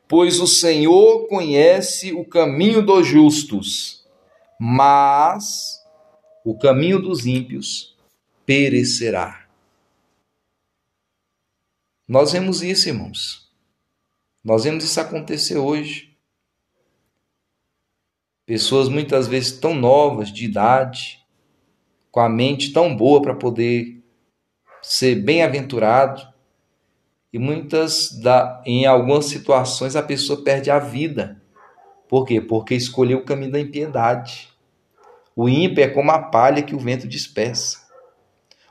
Pois 0.07 0.38
o 0.40 0.47
Senhor 0.47 1.27
conhece 1.27 2.12
o 2.12 2.25
caminho 2.25 2.81
dos 2.81 3.07
justos, 3.07 4.07
mas 4.59 5.83
o 6.44 6.57
caminho 6.57 7.01
dos 7.01 7.27
ímpios 7.27 7.97
perecerá. 8.47 9.47
Nós 12.07 12.33
vemos 12.33 12.62
isso, 12.62 12.88
irmãos. 12.88 13.51
Nós 14.42 14.64
vemos 14.64 14.85
isso 14.85 14.99
acontecer 14.99 15.59
hoje. 15.59 16.16
Pessoas 18.47 18.88
muitas 18.88 19.27
vezes 19.27 19.53
tão 19.53 19.75
novas 19.75 20.33
de 20.33 20.47
idade, 20.47 21.23
com 22.11 22.21
a 22.21 22.29
mente 22.31 22.73
tão 22.73 22.97
boa 22.97 23.21
para 23.21 23.35
poder 23.35 24.03
ser 24.81 25.16
bem-aventurado, 25.16 26.38
e 27.33 27.38
muitas 27.38 28.12
da, 28.21 28.62
em 28.64 28.87
algumas 28.87 29.27
situações 29.27 29.97
a 29.97 30.03
pessoa 30.03 30.43
perde 30.43 30.71
a 30.71 30.79
vida. 30.79 31.43
Por 32.09 32.25
quê? 32.25 32.41
Porque 32.41 32.75
escolheu 32.75 33.19
o 33.19 33.25
caminho 33.25 33.53
da 33.53 33.61
impiedade. 33.61 34.49
O 35.37 35.49
ímpio 35.49 35.85
é 35.85 35.88
como 35.88 36.11
a 36.11 36.19
palha 36.19 36.62
que 36.62 36.75
o 36.75 36.79
vento 36.79 37.07
dispersa. 37.07 37.87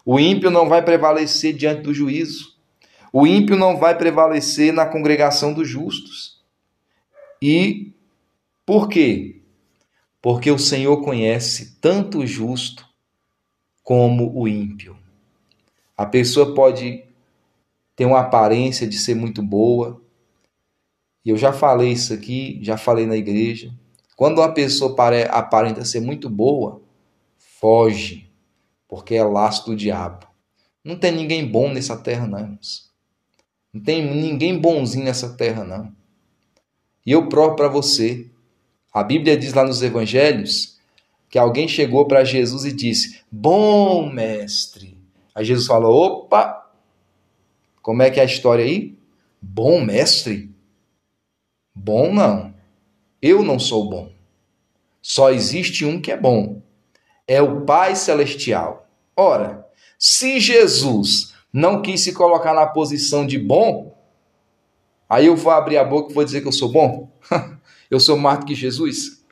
O 0.05 0.19
ímpio 0.19 0.49
não 0.49 0.67
vai 0.67 0.81
prevalecer 0.81 1.53
diante 1.53 1.81
do 1.81 1.93
juízo. 1.93 2.57
O 3.13 3.27
ímpio 3.27 3.55
não 3.55 3.77
vai 3.77 3.97
prevalecer 3.97 4.73
na 4.73 4.85
congregação 4.85 5.53
dos 5.53 5.67
justos. 5.67 6.41
E 7.41 7.93
por 8.65 8.89
quê? 8.89 9.41
Porque 10.21 10.51
o 10.51 10.59
Senhor 10.59 11.01
conhece 11.03 11.77
tanto 11.79 12.19
o 12.19 12.27
justo 12.27 12.85
como 13.83 14.37
o 14.37 14.47
ímpio. 14.47 14.97
A 15.95 16.05
pessoa 16.05 16.53
pode 16.53 17.06
tem 17.97 18.05
uma 18.05 18.19
aparência 18.19 18.87
de 18.87 18.95
ser 18.95 19.15
muito 19.15 19.41
boa. 19.41 19.99
E 21.25 21.31
eu 21.31 21.35
já 21.35 21.51
falei 21.51 21.91
isso 21.91 22.13
aqui, 22.13 22.59
já 22.61 22.77
falei 22.77 23.07
na 23.07 23.17
igreja. 23.17 23.73
Quando 24.15 24.37
uma 24.37 24.53
pessoa 24.53 24.95
aparenta 25.31 25.83
ser 25.83 25.99
muito 25.99 26.29
boa, 26.29 26.79
foge, 27.59 28.31
porque 28.87 29.15
é 29.15 29.23
laço 29.23 29.65
do 29.65 29.75
diabo. 29.75 30.27
Não 30.83 30.95
tem 30.95 31.11
ninguém 31.11 31.45
bom 31.45 31.73
nessa 31.73 31.97
terra, 31.97 32.27
não. 32.27 32.59
Não 33.73 33.81
tem 33.81 34.05
ninguém 34.05 34.59
bonzinho 34.59 35.05
nessa 35.05 35.35
terra, 35.35 35.63
não. 35.63 35.91
E 37.03 37.11
eu 37.11 37.27
provo 37.27 37.55
para 37.55 37.67
você. 37.67 38.29
A 38.93 39.03
Bíblia 39.03 39.35
diz 39.35 39.53
lá 39.53 39.63
nos 39.63 39.81
evangelhos 39.81 40.77
que 41.31 41.39
alguém 41.39 41.67
chegou 41.67 42.05
para 42.05 42.23
Jesus 42.23 42.63
e 42.63 42.71
disse: 42.71 43.21
Bom 43.31 44.07
mestre. 44.11 44.97
Aí 45.33 45.43
Jesus 45.43 45.65
falou: 45.65 45.95
opa, 45.95 46.66
como 47.87 48.01
é 48.01 48.11
que 48.11 48.19
é 48.19 48.23
a 48.23 48.25
história 48.25 48.65
aí? 48.65 48.99
Bom 49.41 49.79
mestre? 49.79 50.53
Bom 51.73 52.13
não. 52.13 52.53
Eu 53.21 53.41
não 53.41 53.57
sou 53.57 53.89
bom. 53.89 54.11
Só 55.01 55.31
existe 55.31 55.85
um 55.85 56.01
que 56.01 56.11
é 56.11 56.17
bom. 56.17 56.61
É 57.25 57.41
o 57.41 57.61
Pai 57.61 57.95
Celestial. 57.95 58.89
Ora, 59.15 59.65
se 59.97 60.37
Jesus 60.37 61.33
não 61.53 61.81
quis 61.81 62.01
se 62.01 62.11
colocar 62.11 62.53
na 62.53 62.65
posição 62.65 63.25
de 63.25 63.39
bom, 63.39 63.97
aí 65.07 65.27
eu 65.27 65.37
vou 65.37 65.53
abrir 65.53 65.77
a 65.77 65.85
boca 65.85 66.11
e 66.11 66.13
vou 66.13 66.25
dizer 66.25 66.41
que 66.41 66.47
eu 66.49 66.51
sou 66.51 66.69
bom? 66.69 67.09
Eu 67.89 68.01
sou 68.01 68.17
mais 68.17 68.39
do 68.39 68.45
que 68.45 68.53
Jesus? 68.53 69.23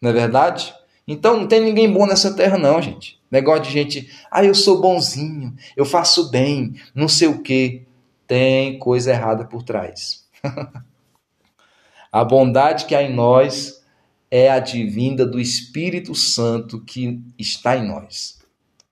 Não 0.00 0.10
é 0.10 0.12
verdade? 0.12 0.72
Então 1.06 1.36
não 1.36 1.46
tem 1.46 1.60
ninguém 1.60 1.90
bom 1.90 2.06
nessa 2.06 2.34
terra, 2.34 2.56
não, 2.56 2.80
gente. 2.80 3.20
Negócio 3.30 3.64
de 3.64 3.70
gente, 3.70 4.10
ah, 4.30 4.44
eu 4.44 4.54
sou 4.54 4.80
bonzinho, 4.80 5.54
eu 5.76 5.84
faço 5.84 6.30
bem, 6.30 6.74
não 6.94 7.08
sei 7.08 7.28
o 7.28 7.42
quê. 7.42 7.82
Tem 8.26 8.78
coisa 8.78 9.10
errada 9.10 9.44
por 9.44 9.62
trás. 9.62 10.26
a 12.12 12.24
bondade 12.24 12.84
que 12.84 12.94
há 12.94 13.02
em 13.02 13.12
nós 13.12 13.82
é 14.30 14.50
a 14.50 14.58
divinda 14.58 15.26
do 15.26 15.40
Espírito 15.40 16.14
Santo 16.14 16.80
que 16.82 17.20
está 17.38 17.76
em 17.76 17.86
nós. 17.86 18.38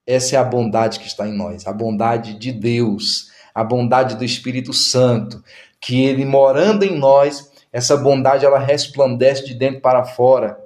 Essa 0.06 0.36
é 0.36 0.38
a 0.38 0.44
bondade 0.44 0.98
que 0.98 1.06
está 1.06 1.28
em 1.28 1.36
nós, 1.36 1.66
a 1.66 1.72
bondade 1.72 2.38
de 2.38 2.50
Deus, 2.50 3.30
a 3.54 3.62
bondade 3.62 4.16
do 4.16 4.24
Espírito 4.24 4.72
Santo, 4.72 5.42
que 5.80 6.00
ele 6.02 6.24
morando 6.24 6.82
em 6.82 6.98
nós, 6.98 7.50
essa 7.72 7.96
bondade 7.96 8.44
ela 8.44 8.58
resplandece 8.58 9.46
de 9.46 9.54
dentro 9.54 9.80
para 9.80 10.04
fora. 10.04 10.58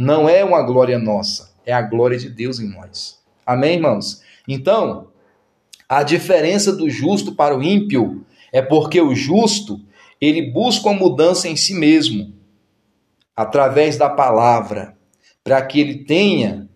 Não 0.00 0.28
é 0.28 0.44
uma 0.44 0.62
glória 0.62 0.96
nossa, 0.96 1.50
é 1.66 1.72
a 1.72 1.82
glória 1.82 2.16
de 2.16 2.30
Deus 2.30 2.60
em 2.60 2.68
nós. 2.68 3.18
Amém, 3.44 3.74
irmãos? 3.74 4.22
Então, 4.46 5.08
a 5.88 6.04
diferença 6.04 6.72
do 6.72 6.88
justo 6.88 7.34
para 7.34 7.58
o 7.58 7.60
ímpio 7.60 8.24
é 8.52 8.62
porque 8.62 9.00
o 9.00 9.12
justo, 9.12 9.80
ele 10.20 10.52
busca 10.52 10.88
uma 10.88 11.00
mudança 11.00 11.48
em 11.48 11.56
si 11.56 11.74
mesmo, 11.74 12.32
através 13.34 13.96
da 13.96 14.08
palavra, 14.08 14.96
para 15.42 15.60
que 15.62 15.80
ele 15.80 16.04
tenha 16.04 16.68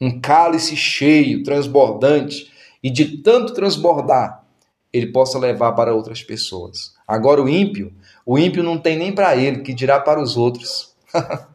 um 0.00 0.20
cálice 0.20 0.76
cheio, 0.76 1.42
transbordante, 1.42 2.48
e 2.80 2.90
de 2.90 3.18
tanto 3.18 3.54
transbordar, 3.54 4.44
ele 4.92 5.08
possa 5.08 5.36
levar 5.36 5.72
para 5.72 5.92
outras 5.92 6.22
pessoas. 6.22 6.94
Agora 7.08 7.42
o 7.42 7.48
ímpio, 7.48 7.92
o 8.24 8.38
ímpio 8.38 8.62
não 8.62 8.78
tem 8.78 8.96
nem 8.96 9.12
para 9.12 9.34
ele, 9.34 9.62
que 9.62 9.74
dirá 9.74 9.98
para 9.98 10.22
os 10.22 10.36
outros. 10.36 10.94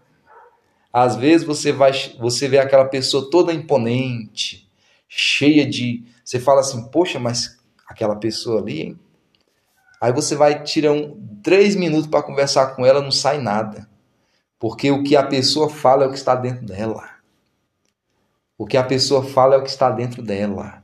Às 0.92 1.16
vezes 1.16 1.46
você 1.46 1.72
vai, 1.72 1.92
você 2.20 2.48
vê 2.48 2.58
aquela 2.58 2.86
pessoa 2.86 3.30
toda 3.30 3.54
imponente, 3.54 4.70
cheia 5.08 5.66
de, 5.66 6.04
você 6.24 6.40
fala 6.40 6.62
assim, 6.62 6.88
poxa, 6.90 7.20
mas 7.20 7.58
aquela 7.88 8.16
pessoa 8.16 8.62
ali, 8.62 8.82
hein? 8.82 9.00
Aí 10.00 10.14
você 10.14 10.36
vai 10.36 10.64
tirar 10.64 10.92
um, 10.92 11.40
três 11.42 11.76
minutos 11.76 12.08
para 12.08 12.24
conversar 12.24 12.76
com 12.76 12.86
ela, 12.86 13.02
não 13.02 13.12
sai 13.12 13.40
nada, 13.40 13.90
porque 14.60 14.92
o 14.92 15.04
que 15.04 15.16
a 15.16 15.24
pessoa 15.24 15.70
fala 15.70 16.04
é 16.04 16.08
o 16.08 16.12
que 16.12 16.18
está 16.18 16.36
dentro 16.36 16.66
dela. 16.66 17.10
O 18.58 18.66
que 18.66 18.78
a 18.78 18.84
pessoa 18.84 19.24
fala 19.24 19.56
é 19.56 19.58
o 19.58 19.64
que 19.64 19.70
está 19.70 19.90
dentro 19.92 20.22
dela. 20.22 20.84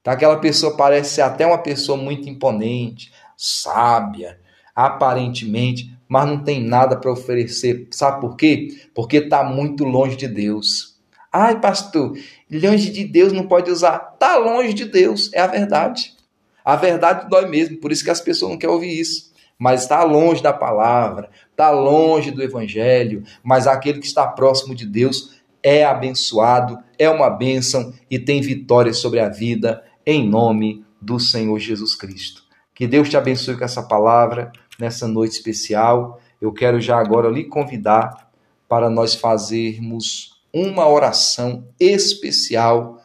Então, 0.00 0.12
aquela 0.12 0.38
pessoa 0.38 0.76
parece 0.76 1.14
ser 1.14 1.22
até 1.22 1.46
uma 1.46 1.58
pessoa 1.58 1.96
muito 1.96 2.28
imponente, 2.28 3.10
sábia, 3.36 4.38
aparentemente, 4.74 5.96
mas 6.08 6.26
não 6.26 6.42
tem 6.42 6.62
nada 6.62 6.96
para 6.96 7.12
oferecer. 7.12 7.88
Sabe 7.90 8.20
por 8.20 8.36
quê? 8.36 8.68
Porque 8.94 9.18
está 9.18 9.42
muito 9.42 9.84
longe 9.84 10.16
de 10.16 10.28
Deus. 10.28 10.94
Ai, 11.32 11.60
pastor, 11.60 12.16
longe 12.50 12.90
de 12.90 13.04
Deus 13.04 13.32
não 13.32 13.46
pode 13.46 13.70
usar. 13.70 14.12
Está 14.14 14.36
longe 14.36 14.72
de 14.72 14.84
Deus, 14.84 15.30
é 15.32 15.40
a 15.40 15.46
verdade. 15.46 16.14
A 16.64 16.76
verdade 16.76 17.28
dói 17.28 17.46
mesmo, 17.46 17.78
por 17.78 17.92
isso 17.92 18.04
que 18.04 18.10
as 18.10 18.20
pessoas 18.20 18.52
não 18.52 18.58
querem 18.58 18.74
ouvir 18.74 18.98
isso. 18.98 19.32
Mas 19.58 19.82
está 19.82 20.02
longe 20.04 20.42
da 20.42 20.52
palavra, 20.52 21.30
está 21.50 21.70
longe 21.70 22.30
do 22.30 22.42
evangelho, 22.42 23.22
mas 23.42 23.66
aquele 23.66 24.00
que 24.00 24.06
está 24.06 24.26
próximo 24.26 24.74
de 24.74 24.86
Deus 24.86 25.40
é 25.62 25.84
abençoado, 25.84 26.78
é 26.98 27.08
uma 27.08 27.30
bênção 27.30 27.92
e 28.10 28.18
tem 28.18 28.40
vitória 28.40 28.92
sobre 28.92 29.20
a 29.20 29.28
vida, 29.28 29.82
em 30.06 30.28
nome 30.28 30.84
do 31.00 31.18
Senhor 31.18 31.58
Jesus 31.58 31.94
Cristo. 31.94 32.42
Que 32.74 32.86
Deus 32.86 33.08
te 33.08 33.16
abençoe 33.16 33.56
com 33.56 33.64
essa 33.64 33.82
palavra 33.82 34.50
nessa 34.78 35.06
noite 35.06 35.32
especial. 35.32 36.20
Eu 36.40 36.52
quero 36.52 36.80
já 36.80 36.98
agora 36.98 37.28
lhe 37.28 37.44
convidar 37.44 38.30
para 38.68 38.90
nós 38.90 39.14
fazermos 39.14 40.42
uma 40.52 40.88
oração 40.88 41.66
especial 41.78 43.00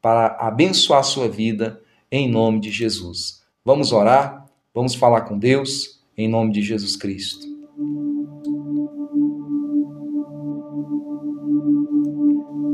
para 0.00 0.36
abençoar 0.40 1.00
a 1.00 1.04
sua 1.04 1.28
vida 1.28 1.80
em 2.10 2.30
nome 2.30 2.60
de 2.60 2.70
Jesus. 2.70 3.42
Vamos 3.64 3.92
orar? 3.92 4.46
Vamos 4.74 4.94
falar 4.94 5.22
com 5.22 5.38
Deus 5.38 6.00
em 6.16 6.28
nome 6.28 6.52
de 6.52 6.62
Jesus 6.62 6.96
Cristo. 6.96 7.46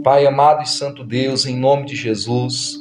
Pai 0.03 0.27
amado 0.27 0.63
e 0.63 0.69
santo 0.69 1.03
Deus, 1.03 1.47
em 1.47 1.57
nome 1.57 1.87
de 1.87 1.97
Jesus, 1.97 2.77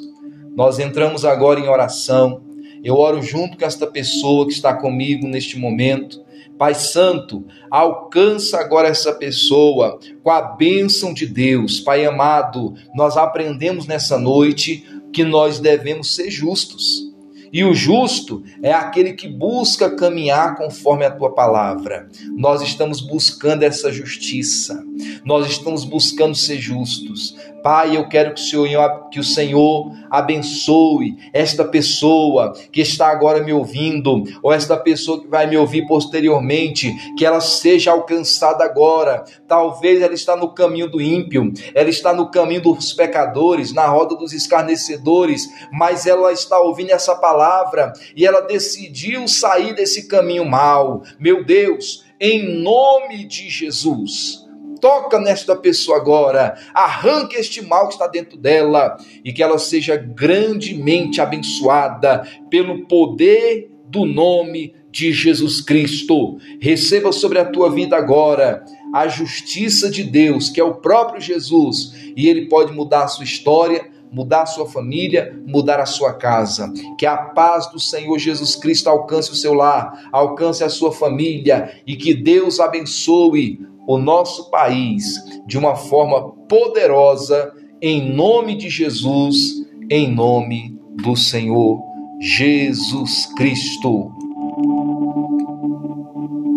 nós 0.55 0.77
entramos 0.77 1.23
agora 1.23 1.57
em 1.57 1.69
oração. 1.69 2.42
Eu 2.83 2.97
oro 2.97 3.21
junto 3.21 3.57
com 3.57 3.65
esta 3.65 3.87
pessoa 3.87 4.45
que 4.45 4.51
está 4.51 4.73
comigo 4.73 5.25
neste 5.25 5.57
momento. 5.57 6.21
Pai 6.57 6.75
Santo, 6.75 7.45
alcança 7.71 8.59
agora 8.59 8.89
essa 8.89 9.13
pessoa 9.13 9.99
com 10.21 10.29
a 10.29 10.41
bênção 10.41 11.13
de 11.13 11.25
Deus. 11.25 11.79
Pai 11.79 12.05
amado, 12.05 12.73
nós 12.93 13.15
aprendemos 13.15 13.87
nessa 13.87 14.19
noite 14.19 14.85
que 15.13 15.23
nós 15.23 15.59
devemos 15.59 16.13
ser 16.13 16.29
justos. 16.29 17.13
E 17.53 17.63
o 17.63 17.75
justo 17.75 18.43
é 18.63 18.73
aquele 18.73 19.13
que 19.13 19.27
busca 19.27 19.95
caminhar 19.95 20.55
conforme 20.55 21.05
a 21.05 21.11
tua 21.11 21.35
palavra. 21.35 22.09
Nós 22.35 22.63
estamos 22.63 22.99
buscando 22.99 23.61
essa 23.61 23.91
justiça. 23.91 24.83
Nós 25.23 25.47
estamos 25.47 25.83
buscando 25.83 26.33
ser 26.33 26.57
justos. 26.57 27.35
Pai, 27.63 27.95
eu 27.95 28.09
quero 28.09 28.33
que 28.33 28.41
o 28.41 28.43
Senhor, 28.43 29.09
que 29.09 29.19
o 29.21 29.23
Senhor 29.23 29.89
abençoe 30.11 31.17
esta 31.31 31.63
pessoa 31.63 32.51
que 32.69 32.81
está 32.81 33.07
agora 33.07 33.41
me 33.41 33.53
ouvindo, 33.53 34.21
ou 34.43 34.51
esta 34.51 34.75
pessoa 34.75 35.21
que 35.21 35.29
vai 35.29 35.47
me 35.47 35.55
ouvir 35.55 35.87
posteriormente, 35.87 36.93
que 37.17 37.25
ela 37.25 37.39
seja 37.39 37.91
alcançada 37.91 38.65
agora. 38.65 39.23
Talvez 39.47 40.01
ela 40.01 40.13
está 40.13 40.35
no 40.35 40.53
caminho 40.53 40.91
do 40.91 41.01
ímpio, 41.01 41.53
ela 41.73 41.89
está 41.89 42.13
no 42.13 42.29
caminho 42.29 42.61
dos 42.61 42.91
pecadores, 42.91 43.73
na 43.73 43.87
roda 43.87 44.17
dos 44.17 44.33
escarnecedores, 44.33 45.47
mas 45.71 46.05
ela 46.05 46.33
está 46.33 46.59
ouvindo 46.59 46.91
essa 46.91 47.15
palavra 47.15 47.93
e 48.13 48.25
ela 48.25 48.41
decidiu 48.41 49.25
sair 49.25 49.73
desse 49.73 50.09
caminho 50.09 50.43
mal. 50.43 51.03
Meu 51.17 51.45
Deus, 51.45 52.03
em 52.19 52.61
nome 52.61 53.25
de 53.25 53.49
Jesus 53.49 54.42
toca 54.83 55.17
nesta 55.17 55.55
pessoa 55.55 55.95
agora, 55.95 56.57
arranque 56.73 57.37
este 57.37 57.61
mal 57.61 57.87
que 57.87 57.93
está 57.93 58.05
dentro 58.05 58.37
dela 58.37 58.97
e 59.23 59.31
que 59.31 59.41
ela 59.41 59.57
seja 59.57 59.95
grandemente 59.95 61.21
abençoada 61.21 62.27
pelo 62.49 62.85
poder 62.85 63.71
do 63.87 64.05
nome 64.05 64.75
de 64.91 65.13
Jesus 65.13 65.61
Cristo. 65.61 66.37
Receba 66.59 67.13
sobre 67.13 67.39
a 67.39 67.45
tua 67.45 67.71
vida 67.71 67.95
agora 67.95 68.65
a 68.93 69.07
justiça 69.07 69.89
de 69.89 70.03
Deus, 70.03 70.49
que 70.49 70.59
é 70.59 70.63
o 70.65 70.75
próprio 70.75 71.21
Jesus, 71.21 71.93
e 72.13 72.27
ele 72.27 72.49
pode 72.49 72.73
mudar 72.73 73.05
a 73.05 73.07
sua 73.07 73.23
história, 73.23 73.89
mudar 74.11 74.41
a 74.41 74.47
sua 74.47 74.67
família, 74.67 75.33
mudar 75.47 75.79
a 75.79 75.85
sua 75.85 76.13
casa. 76.13 76.71
Que 76.99 77.05
a 77.05 77.15
paz 77.15 77.71
do 77.71 77.79
Senhor 77.79 78.19
Jesus 78.19 78.57
Cristo 78.57 78.89
alcance 78.89 79.31
o 79.31 79.35
seu 79.35 79.53
lar, 79.53 80.09
alcance 80.11 80.61
a 80.61 80.69
sua 80.69 80.91
família 80.91 81.73
e 81.87 81.95
que 81.95 82.13
Deus 82.13 82.59
abençoe 82.59 83.71
o 83.87 83.97
nosso 83.97 84.49
país 84.49 85.15
de 85.45 85.57
uma 85.57 85.75
forma 85.75 86.31
poderosa, 86.47 87.51
em 87.81 88.13
nome 88.13 88.55
de 88.55 88.69
Jesus, 88.69 89.53
em 89.89 90.09
nome 90.09 90.77
do 91.03 91.15
Senhor 91.15 91.79
Jesus 92.19 93.25
Cristo. 93.35 94.11